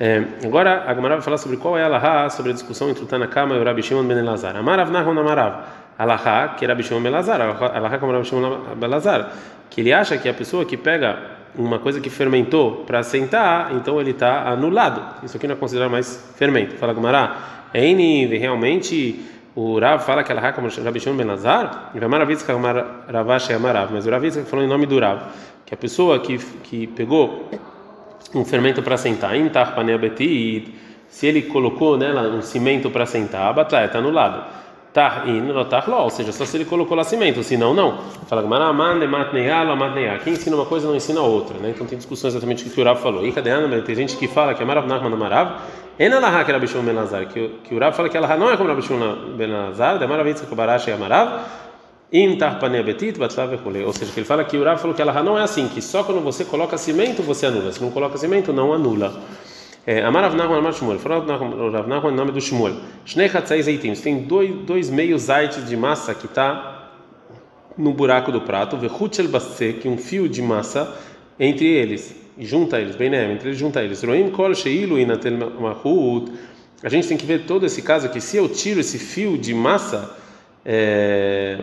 É, 0.00 0.22
agora 0.44 0.84
a 0.86 0.94
Gemara 0.94 1.16
vai 1.16 1.22
falar 1.22 1.38
sobre 1.38 1.56
qual 1.56 1.76
é 1.76 1.82
a 1.82 1.86
Alaha, 1.86 2.30
sobre 2.30 2.52
a 2.52 2.54
discussão 2.54 2.88
entre 2.88 3.02
o 3.02 3.06
Tanakama 3.06 3.56
e 3.56 3.58
o 3.58 3.64
Rabi 3.64 3.82
Shimon 3.82 4.04
ben 4.04 4.16
Elazar. 4.18 4.56
Amarav 4.56 4.92
Nahon 4.92 5.18
Amarav. 5.18 5.64
Alaha, 5.98 6.54
que 6.56 6.64
é 6.64 6.68
Rabi 6.68 6.84
Shimon 6.84 7.02
ben 7.02 7.10
Elazar. 7.10 7.40
Alaha 7.40 7.98
como 7.98 8.12
Rabi 8.12 8.24
Shimon 8.24 8.76
ben 8.76 8.88
Elazar. 8.88 9.32
Que 9.68 9.80
ele 9.80 9.92
acha 9.92 10.16
que 10.16 10.28
a 10.28 10.34
pessoa 10.34 10.64
que 10.64 10.76
pega 10.76 11.18
uma 11.56 11.80
coisa 11.80 12.00
que 12.00 12.10
fermentou 12.10 12.84
para 12.86 13.02
sentar, 13.02 13.74
então 13.74 14.00
ele 14.00 14.12
está 14.12 14.48
anulado. 14.48 15.24
Isso 15.24 15.36
aqui 15.36 15.48
não 15.48 15.56
é 15.56 15.58
considerado 15.58 15.90
mais 15.90 16.32
fermento. 16.36 16.76
Fala 16.76 16.94
Gemara. 16.94 17.36
Eini, 17.74 18.26
realmente 18.26 19.20
o 19.56 19.80
Rav 19.80 20.04
fala 20.04 20.22
que 20.22 20.30
Alaha 20.30 20.52
como 20.52 20.68
Rabi 20.68 21.00
Shimon 21.00 21.16
ben 21.16 21.26
Elazar. 21.26 21.90
E 21.92 21.98
Amaravitz 21.98 22.46
Ravash 23.12 23.50
é 23.50 23.54
Amarav. 23.54 23.92
Mas 23.92 24.06
o 24.06 24.10
Ravitz 24.10 24.38
falou 24.48 24.64
em 24.64 24.68
nome 24.68 24.86
do 24.86 25.00
Rav. 25.00 25.22
Que 25.66 25.74
a 25.74 25.76
pessoa 25.76 26.20
que, 26.20 26.38
que 26.38 26.86
pegou 26.86 27.50
um 28.34 28.44
fermento 28.44 28.82
para 28.82 28.96
sentar, 28.96 29.34
se 31.08 31.26
ele 31.26 31.42
colocou 31.42 31.96
nela 31.96 32.28
um 32.28 32.42
cimento 32.42 32.90
para 32.90 33.06
sentar, 33.06 33.58
a 33.58 33.84
está 33.84 33.98
anulado. 33.98 34.44
Tahin, 34.92 35.50
ou 35.50 36.10
seja, 36.10 36.32
só 36.32 36.44
se 36.44 36.56
ele 36.56 36.64
colocou 36.64 36.96
lá 36.96 37.04
cimento, 37.04 37.42
senão 37.42 37.74
não. 37.74 37.98
Fala 38.26 38.42
Quem 40.24 40.32
ensina 40.32 40.56
uma 40.56 40.66
coisa 40.66 40.88
não 40.88 40.96
ensina 40.96 41.20
outra, 41.20 41.58
né? 41.58 41.70
Então 41.70 41.86
tem 41.86 41.98
discussões 41.98 42.32
exatamente 42.32 42.66
o 42.66 42.70
que 42.70 42.80
o 42.80 42.84
Rav 42.84 43.00
falou. 43.00 43.22
Tem 43.84 43.94
gente 43.94 44.16
que 44.16 44.26
fala 44.26 44.54
que 44.54 44.62
é 44.62 44.66
Marav 44.66 44.86
Nachman 44.86 45.16
Marav, 45.16 45.60
Enalaha 45.98 46.44
que 46.44 46.50
era 46.50 46.58
Bishon 46.58 46.82
Benazar, 46.82 47.26
que 47.26 47.74
o 47.74 47.78
Rav 47.78 47.94
fala 47.94 48.08
que 48.08 48.16
ela 48.16 48.36
não 48.36 48.50
é 48.50 48.56
como 48.56 48.74
Bishon 48.74 48.98
Benazar, 49.36 49.98
Demara 49.98 50.24
Vitzka 50.24 50.54
Barash 50.54 50.88
é 50.88 50.96
Marav. 50.96 51.67
Ou 52.10 53.92
seja, 53.92 54.12
que 54.12 54.20
ele 54.20 54.26
fala 54.26 54.42
que 54.44 54.56
o 54.56 54.64
Rav 54.64 54.80
falou 54.80 54.96
que 54.96 55.02
ela 55.02 55.22
não 55.22 55.38
é 55.38 55.42
assim, 55.42 55.68
que 55.68 55.82
só 55.82 56.02
quando 56.02 56.22
você 56.22 56.44
coloca 56.44 56.78
cimento 56.78 57.22
você 57.22 57.46
anula, 57.46 57.70
se 57.70 57.82
não 57.82 57.90
coloca 57.90 58.16
cimento 58.16 58.52
não 58.52 58.72
anula. 58.72 59.20
Amar 60.06 60.30
Rav 60.30 60.52
Amar 60.52 60.72
Shmuel, 60.72 60.98
falou 60.98 61.24
Rav 61.70 62.12
em 62.12 62.14
nome 62.14 62.32
do 62.32 62.40
Shmuel. 62.40 62.76
Shnei 63.04 63.26
Hatzai 63.26 63.62
Zeitim, 63.62 63.92
tem 63.94 64.22
dois, 64.22 64.54
dois 64.66 64.90
meios 64.90 65.22
zaites 65.22 65.66
de 65.66 65.76
massa 65.76 66.14
que 66.14 66.26
está 66.26 66.92
no 67.76 67.92
buraco 67.92 68.32
do 68.32 68.40
prato, 68.40 68.76
Vechutchel 68.76 69.28
Basse, 69.28 69.74
que 69.74 69.88
um 69.88 69.96
fio 69.96 70.28
de 70.28 70.42
massa 70.42 70.94
entre 71.38 71.66
eles, 71.66 72.14
junta 72.38 72.80
eles, 72.80 72.96
bem 72.96 73.08
né, 73.08 73.32
entre 73.32 73.50
eles 73.50 73.58
junta 73.58 73.82
eles. 73.82 74.02
Roim 74.02 74.30
Kol 74.30 74.54
Sheilu 74.54 74.98
Inatel 74.98 75.38
Mahut. 75.60 76.32
A 76.82 76.88
gente 76.88 77.06
tem 77.06 77.16
que 77.16 77.24
ver 77.24 77.46
todo 77.46 77.64
esse 77.64 77.82
caso 77.82 78.06
aqui, 78.06 78.20
se 78.20 78.36
eu 78.36 78.48
tiro 78.48 78.80
esse 78.80 78.98
fio 78.98 79.38
de 79.38 79.54
massa, 79.54 80.16
é, 80.64 81.58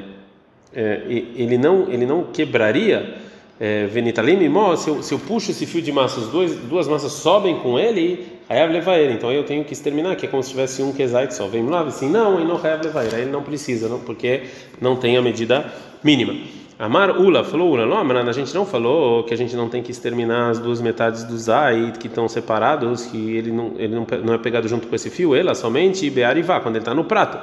é, 0.76 1.02
ele 1.08 1.58
não 1.58 1.92
ele 1.92 2.06
não 2.06 2.24
quebraria 2.24 3.16
é, 3.60 3.86
venitalim 3.86 4.38
se 4.78 4.90
eu, 4.90 5.02
se 5.02 5.14
eu 5.14 5.20
puxo 5.20 5.52
esse 5.52 5.66
fio 5.66 5.82
de 5.82 5.92
massa, 5.92 6.20
as 6.20 6.28
duas, 6.28 6.88
massas 6.88 7.14
sobem 7.14 7.58
com 7.60 7.80
ele, 7.80 8.26
Hayav 8.50 8.72
ele. 9.00 9.14
Então 9.14 9.32
eu 9.32 9.44
tenho 9.44 9.64
que 9.64 9.74
exterminar, 9.74 10.16
que 10.16 10.26
é 10.26 10.30
como 10.30 10.44
se 10.44 10.50
tivesse 10.50 10.84
um 10.84 10.92
Kezait 10.92 11.34
só. 11.34 11.48
Vem 11.48 11.66
lá, 11.66 11.82
assim, 11.82 12.10
não, 12.10 12.40
e 12.40 12.44
não 12.44 12.58
Hayav 12.58 12.84
levar 12.84 13.06
ele. 13.06 13.16
Aí 13.16 13.22
ele 13.22 13.32
não 13.32 13.42
precisa, 13.42 13.88
não, 13.88 14.00
porque 14.00 14.44
não 14.82 14.98
tem 14.98 15.16
a 15.16 15.22
medida 15.22 15.72
mínima. 16.04 16.36
Amar 16.78 17.18
Ula 17.18 17.42
falou 17.46 17.72
Ula, 17.72 17.86
não, 17.86 18.02
a 18.02 18.32
gente 18.34 18.54
não 18.54 18.66
falou 18.66 19.24
que 19.24 19.34
a 19.34 19.38
gente 19.38 19.56
não 19.56 19.70
tem 19.70 19.82
que 19.82 19.92
exterminar 19.92 20.50
as 20.50 20.60
duas 20.60 20.82
metades 20.82 21.24
do 21.24 21.38
Zai 21.38 21.94
que 21.98 22.08
estão 22.08 22.28
separados, 22.28 23.06
que 23.06 23.38
ele 23.38 23.50
não 23.50 23.76
ele 23.78 23.96
não, 23.96 24.06
não 24.26 24.34
é 24.34 24.38
pegado 24.38 24.68
junto 24.68 24.86
com 24.86 24.94
esse 24.94 25.10
fio, 25.10 25.34
ela 25.34 25.56
somente 25.56 26.10
Bear 26.10 26.38
e 26.38 26.42
vá 26.42 26.60
quando 26.60 26.76
ele 26.76 26.82
está 26.82 26.94
no 26.94 27.06
prato. 27.06 27.40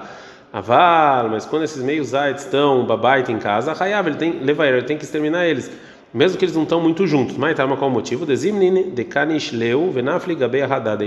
Aval, 0.53 1.31
mas 1.31 1.47
quando 1.47 1.63
esses 1.63 1.83
meios 1.83 2.09
zait 2.09 2.37
estão 2.37 2.85
babait 2.85 3.27
em 3.31 3.39
casa, 3.39 3.73
Hayav, 3.73 4.07
ele 4.07 4.19
tem 4.19 4.33
levar, 4.41 4.67
ele 4.67 4.83
tem 4.83 4.99
que 4.99 5.05
exterminar 5.05 5.47
eles. 5.47 5.71
mesmo 6.13 6.37
que 6.37 6.45
eles 6.45 6.55
não 6.55 6.65
estão 6.65 6.79
muito 6.79 7.07
juntos. 7.07 7.39
Mas 7.39 7.57
tá, 7.57 7.67
qual 7.67 7.89
o 7.89 7.93
motivo? 7.93 8.27
Desimnin 8.27 8.91
de 8.91 9.05
kanish 9.05 9.53
leu 9.53 9.91
venafli 9.91 10.35
gabei 10.35 10.61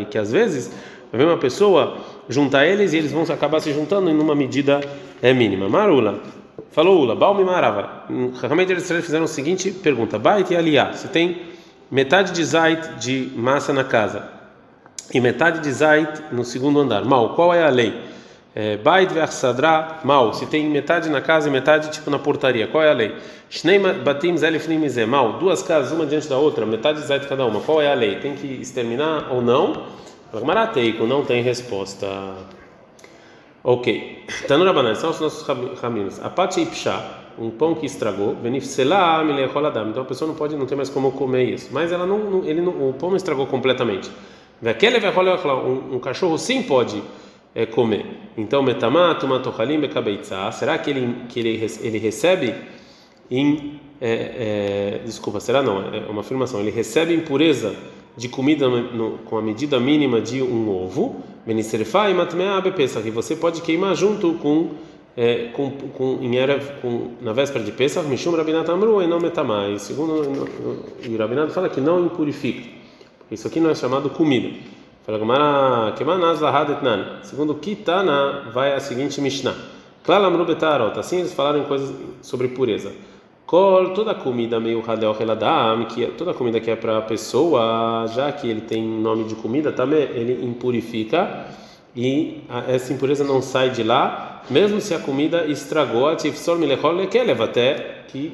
que 0.10 0.17
às 0.17 0.31
vezes 0.31 0.71
vai 1.12 1.21
ver 1.21 1.27
uma 1.27 1.38
pessoa 1.38 1.97
juntar 2.27 2.65
eles 2.65 2.93
e 2.93 2.97
eles 2.97 3.12
vão 3.12 3.21
acabar 3.21 3.60
se 3.60 3.71
juntando 3.71 4.10
em 4.10 4.19
uma 4.19 4.34
medida 4.34 4.81
é, 5.21 5.31
mínima. 5.31 5.69
Marula. 5.69 6.19
Falou 6.71 7.01
Ula, 7.01 7.15
Balmi 7.15 7.43
Marava. 7.43 8.03
Realmente 8.41 8.71
eles 8.71 8.91
fizeram 8.91 9.25
a 9.25 9.27
seguinte 9.27 9.71
pergunta: 9.71 10.17
Bait 10.17 10.49
e 10.51 10.58
Aliá, 10.58 10.91
se 10.93 11.08
tem 11.08 11.38
metade 11.91 12.34
de 12.34 12.43
zait 12.43 12.97
de 12.99 13.31
massa 13.36 13.71
na 13.71 13.84
casa 13.84 14.27
e 15.13 15.21
metade 15.21 15.60
de 15.60 15.71
zait 15.71 16.10
no 16.31 16.43
segundo 16.43 16.79
andar, 16.79 17.05
mal, 17.05 17.36
qual 17.36 17.53
é 17.53 17.63
a 17.63 17.69
lei? 17.69 17.93
É, 18.58 18.78
Bait 18.78 19.12
ve'achsadra, 19.12 20.00
mal, 20.06 20.34
se 20.34 20.46
tem 20.46 20.70
metade 20.70 21.10
na 21.10 21.20
casa 21.20 21.50
e 21.50 21.52
metade 21.52 21.91
tipo 21.91 22.10
na 22.10 22.18
portaria, 22.18 22.65
qual 22.68 22.82
é 22.82 22.89
a 22.89 22.94
lei? 22.94 23.13
Shnei 23.50 23.78
batim 23.78 24.38
zelifnim 24.38 24.80
mal, 25.06 25.34
duas 25.34 25.62
casas, 25.62 25.91
uma 25.91 26.06
diante 26.06 26.30
da 26.30 26.38
outra, 26.38 26.65
metade 26.65 27.06
de 27.06 27.28
cada 27.28 27.46
uma, 27.46 27.60
qual 27.60 27.82
é 27.82 27.91
a 27.91 27.94
lei? 27.94 28.15
Tem 28.15 28.34
que 28.34 28.48
exterminar 28.48 29.28
ou 29.30 29.41
não? 29.41 29.84
Marateico, 30.41 31.06
não 31.06 31.26
tem 31.26 31.44
resposta. 31.44 32.08
Ok. 33.62 34.24
Tanura 34.48 34.72
banana, 34.72 34.96
são 34.96 35.10
os 35.10 35.20
nossos 35.20 35.46
caminhos. 35.82 36.24
A 36.24 36.30
pati 36.30 36.65
pshá, 36.65 37.04
um 37.38 37.50
pão 37.50 37.76
que 37.76 37.86
estragou, 37.86 38.36
benifselá 38.36 39.22
milecholadam. 39.22 39.89
Então 39.89 40.04
a 40.04 40.06
pessoa 40.06 40.30
não 40.30 40.36
pode, 40.36 40.56
não 40.56 40.65
tem 40.65 40.78
mais 40.78 40.89
como 40.89 41.12
comer 41.12 41.44
isso. 41.44 41.70
Mas 41.74 41.91
ela 41.91 42.06
não, 42.06 42.44
ele 42.46 42.62
não, 42.62 42.89
o 42.89 42.94
pão 42.94 43.10
não 43.10 43.18
estragou 43.18 43.48
completamente. 43.48 44.10
Um, 44.62 45.96
um 45.96 46.00
cachorro 46.00 46.38
sim 46.38 46.63
pode 46.63 47.04
é, 47.56 47.65
comer. 47.65 48.06
Então 48.38 48.62
metamato 48.62 49.26
matochalim 49.28 49.80
bekabeitza. 49.80 50.52
Será 50.52 50.78
que 50.78 50.89
ele 50.89 51.15
que 51.30 51.39
ele, 51.39 51.68
ele 51.82 51.98
recebe 51.98 52.54
em 53.32 53.80
é, 54.02 55.00
é, 55.00 55.02
desculpa, 55.06 55.39
será 55.39 55.63
não? 55.63 55.82
É 55.94 56.06
uma 56.10 56.22
afirmação. 56.22 56.60
Ele 56.60 56.72
recebe 56.72 57.13
impureza 57.13 57.74
de 58.18 58.28
comida 58.30 58.68
no, 58.68 59.20
com 59.20 59.38
a 59.38 59.41
medida 59.41 59.80
mínima 59.80 60.22
de 60.22 60.41
um 60.41 60.70
ovo, 60.70 61.24
Beniserfa 61.46 62.10
e 62.10 62.13
Matmea 62.13 62.62
Pesach, 62.76 63.04
que 63.04 63.12
você 63.12 63.36
pode 63.36 63.62
queimar 63.62 63.96
junto 63.96 64.34
com, 64.36 64.72
é, 65.15 65.50
com, 65.54 65.72
com, 65.72 66.20
em 66.22 66.38
era, 66.38 66.60
com 66.82 67.12
na 67.22 67.34
véspera 67.34 67.63
de 67.63 67.72
Pesach, 67.72 68.08
Mishum 68.08 68.36
Rabinat 68.36 68.70
Amru 68.70 69.02
e 69.02 69.08
não 69.08 69.20
metamai. 69.20 69.80
Segundo 69.80 70.13
o 70.13 71.18
Rabinat 71.18 71.52
fala 71.52 71.70
que 71.70 71.82
não 71.82 72.06
impurifica. 72.06 72.70
Isso 73.32 73.48
aqui 73.48 73.60
não 73.60 73.70
é 73.70 73.76
chamado 73.76 74.10
comida. 74.10 74.50
Fala. 75.06 75.20
Segundo 77.22 77.54
Kitana, 77.54 78.50
vai 78.52 78.74
a 78.74 78.80
seguinte 78.80 79.22
Mishnah. 79.22 79.54
Assim 80.98 81.20
eles 81.20 81.32
falaram 81.32 81.63
coisas 81.65 81.94
sobre 82.24 82.48
pureza. 82.48 82.91
Toda 83.48 84.15
comida 84.15 84.60
meio 84.60 84.82
reladam, 84.82 85.86
que 85.86 86.06
é, 86.06 86.08
toda 86.08 86.34
comida 86.34 86.60
que 86.60 86.72
é 86.72 86.76
para 86.76 86.98
a 86.98 87.02
pessoa, 87.04 88.08
já 88.08 88.32
que 88.32 88.50
ele 88.50 88.62
tem 88.62 88.84
nome 88.84 89.26
de 89.26 89.36
comida, 89.36 89.72
também 89.72 90.02
ele 90.02 90.44
impurifica 90.44 91.46
e 91.96 92.41
essa 92.68 92.91
impureza 92.91 93.24
não 93.24 93.44
sai 93.44 93.70
de 93.70 93.84
lá, 93.84 94.41
mesmo 94.50 94.82
se 94.82 94.96
a 94.96 95.00
comida 95.00 95.46
estragou, 95.46 96.08
até 97.44 98.06
que 98.08 98.34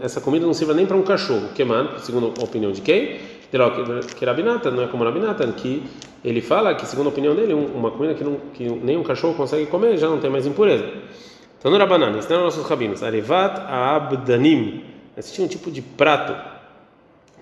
essa 0.00 0.22
comida 0.22 0.46
não 0.46 0.54
sirva 0.54 0.72
nem 0.72 0.86
para 0.86 0.96
um 0.96 1.02
cachorro. 1.02 1.50
Que 1.54 1.62
mano, 1.64 1.98
segundo 1.98 2.32
a 2.40 2.44
opinião 2.44 2.72
de 2.72 2.80
quem? 2.80 3.37
Que 3.50 4.24
Rabinatan, 4.24 4.70
não 4.72 4.82
é 4.84 4.86
como 4.88 5.04
Rabinatan, 5.04 5.52
que 5.52 5.82
ele 6.24 6.40
fala 6.40 6.74
que, 6.74 6.86
segundo 6.86 7.06
a 7.06 7.08
opinião 7.10 7.34
dele, 7.34 7.54
uma 7.54 7.90
comida 7.90 8.14
que, 8.14 8.24
não, 8.24 8.36
que 8.52 8.68
nem 8.68 8.96
um 8.96 9.02
cachorro 9.02 9.34
consegue 9.34 9.66
comer 9.66 9.96
já 9.96 10.08
não 10.08 10.18
tem 10.18 10.28
mais 10.30 10.46
impureza. 10.46 10.86
Então, 11.58 11.70
no 11.70 11.78
Rabanan, 11.78 12.16
ensinaram 12.16 12.44
nossos 12.44 12.64
rabinos, 12.68 13.02
Arevat 13.02 13.60
Abdanim. 13.66 14.84
Existia 15.16 15.44
um 15.44 15.48
tipo 15.48 15.70
de 15.70 15.82
prato 15.82 16.34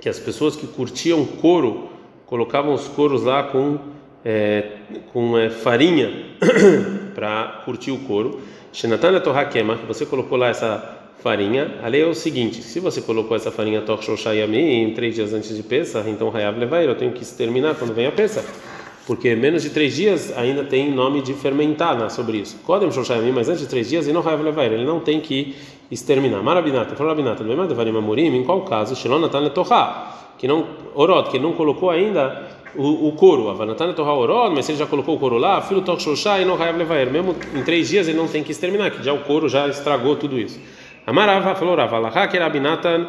que 0.00 0.08
as 0.08 0.18
pessoas 0.18 0.56
que 0.56 0.66
curtiam 0.66 1.24
couro 1.24 1.90
colocavam 2.26 2.72
os 2.72 2.88
couros 2.88 3.22
lá 3.22 3.42
com, 3.42 3.78
é, 4.24 4.72
com 5.12 5.36
é, 5.36 5.50
farinha 5.50 6.36
para 7.14 7.62
curtir 7.64 7.90
o 7.90 7.98
couro. 7.98 8.40
Shenatana 8.72 9.20
Torhakema, 9.20 9.76
que 9.76 9.86
você 9.86 10.04
colocou 10.04 10.36
lá 10.38 10.48
essa 10.48 10.95
farinha. 11.18 11.76
A 11.82 11.88
lei 11.88 12.02
é 12.02 12.06
o 12.06 12.14
seguinte: 12.14 12.62
se 12.62 12.80
você 12.80 13.00
colocou 13.00 13.36
essa 13.36 13.50
farinha 13.50 13.82
Torchoshayami 13.82 14.92
três 14.94 15.14
dias 15.14 15.32
antes 15.32 15.56
de 15.56 15.62
Pesach, 15.62 16.08
então 16.08 16.34
Hayav 16.34 16.58
Levair, 16.58 16.88
eu 16.88 16.94
tenho 16.94 17.12
que 17.12 17.22
exterminar 17.22 17.74
quando 17.74 17.94
vem 17.94 18.06
a 18.06 18.12
Pesach 18.12 18.46
porque 19.06 19.36
menos 19.36 19.62
de 19.62 19.70
três 19.70 19.94
dias 19.94 20.36
ainda 20.36 20.64
tem 20.64 20.90
nome 20.90 21.22
de 21.22 21.32
fermentar 21.32 22.10
sobre 22.10 22.38
isso. 22.38 22.58
Kodem 22.66 22.90
Shoshayamim, 22.90 23.30
mas 23.30 23.48
antes 23.48 23.60
de 23.60 23.68
três 23.68 23.88
dias, 23.88 24.04
ele 24.04 24.12
não 24.12 24.20
vai 24.20 24.36
levar 24.36 24.64
ele 24.64 24.84
não 24.84 24.98
tem 24.98 25.20
que 25.20 25.54
exterminar. 25.90 26.42
Marabinata, 26.42 26.96
falou 26.96 27.14
Rabinata, 27.14 27.44
em 27.44 28.42
qual 28.42 28.62
caso, 28.62 28.96
Shilonatan 28.96 29.38
Letoha, 29.38 30.12
que 30.36 30.48
não, 30.48 30.66
Orod, 30.92 31.30
que 31.30 31.38
não 31.38 31.52
colocou 31.52 31.88
ainda 31.88 32.48
o, 32.74 33.08
o 33.08 33.12
couro, 33.12 33.48
Avanatan 33.48 33.86
Letoha 33.86 34.12
Orod, 34.12 34.52
mas 34.54 34.68
ele 34.68 34.76
já 34.76 34.86
colocou 34.86 35.14
o 35.14 35.18
couro 35.20 35.38
lá, 35.38 35.60
Tok 35.60 36.02
Shoshai, 36.02 36.44
não 36.44 36.56
vai 36.56 36.72
levar 36.72 37.06
mesmo 37.06 37.36
em 37.54 37.62
três 37.62 37.88
dias 37.88 38.08
ele 38.08 38.18
não 38.18 38.26
tem 38.26 38.42
que 38.42 38.50
exterminar, 38.50 38.90
que 38.90 39.04
já 39.04 39.12
o 39.12 39.20
couro 39.20 39.48
já 39.48 39.68
estragou 39.68 40.16
tudo 40.16 40.36
isso. 40.36 40.60
Amarava 41.06 41.54
falou 41.54 41.76
Rava, 41.76 41.96
Alahá 41.96 42.26
que 42.26 42.36
Rabinatan, 42.36 43.06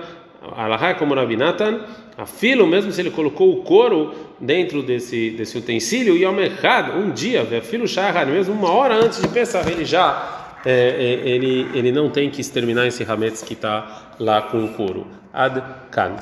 Alahá 0.56 0.94
como 0.94 1.16
Rabinatan, 1.16 1.82
a 2.18 2.26
filo, 2.26 2.68
mesmo 2.68 2.92
se 2.92 3.02
ele 3.02 3.12
colocou 3.12 3.52
o 3.52 3.64
couro 3.64 4.14
dentro 4.40 4.84
desse, 4.84 5.32
desse 5.32 5.58
utensílio, 5.58 6.16
e 6.16 6.24
ao 6.24 6.34
mercado, 6.34 6.94
um 6.94 7.12
dia, 7.12 7.44
filo 7.62 7.88
shahar, 7.88 8.28
mesmo 8.28 8.54
uma 8.54 8.72
hora 8.72 8.96
antes 8.96 9.22
de 9.22 9.28
pensar, 9.28 9.68
ele 9.68 9.84
já 9.84 10.38
é, 10.66 10.72
é, 10.72 11.30
ele, 11.30 11.70
ele 11.74 11.92
não 11.94 12.10
tem 12.10 12.30
que 12.30 12.42
exterminar 12.42 12.86
esse 12.86 13.02
hametz 13.04 13.42
que 13.42 13.54
está 13.54 14.14
lá 14.20 14.42
com 14.42 14.66
o 14.66 14.74
couro. 14.74 15.08
Ad 15.34 15.64
kan. 15.90 16.18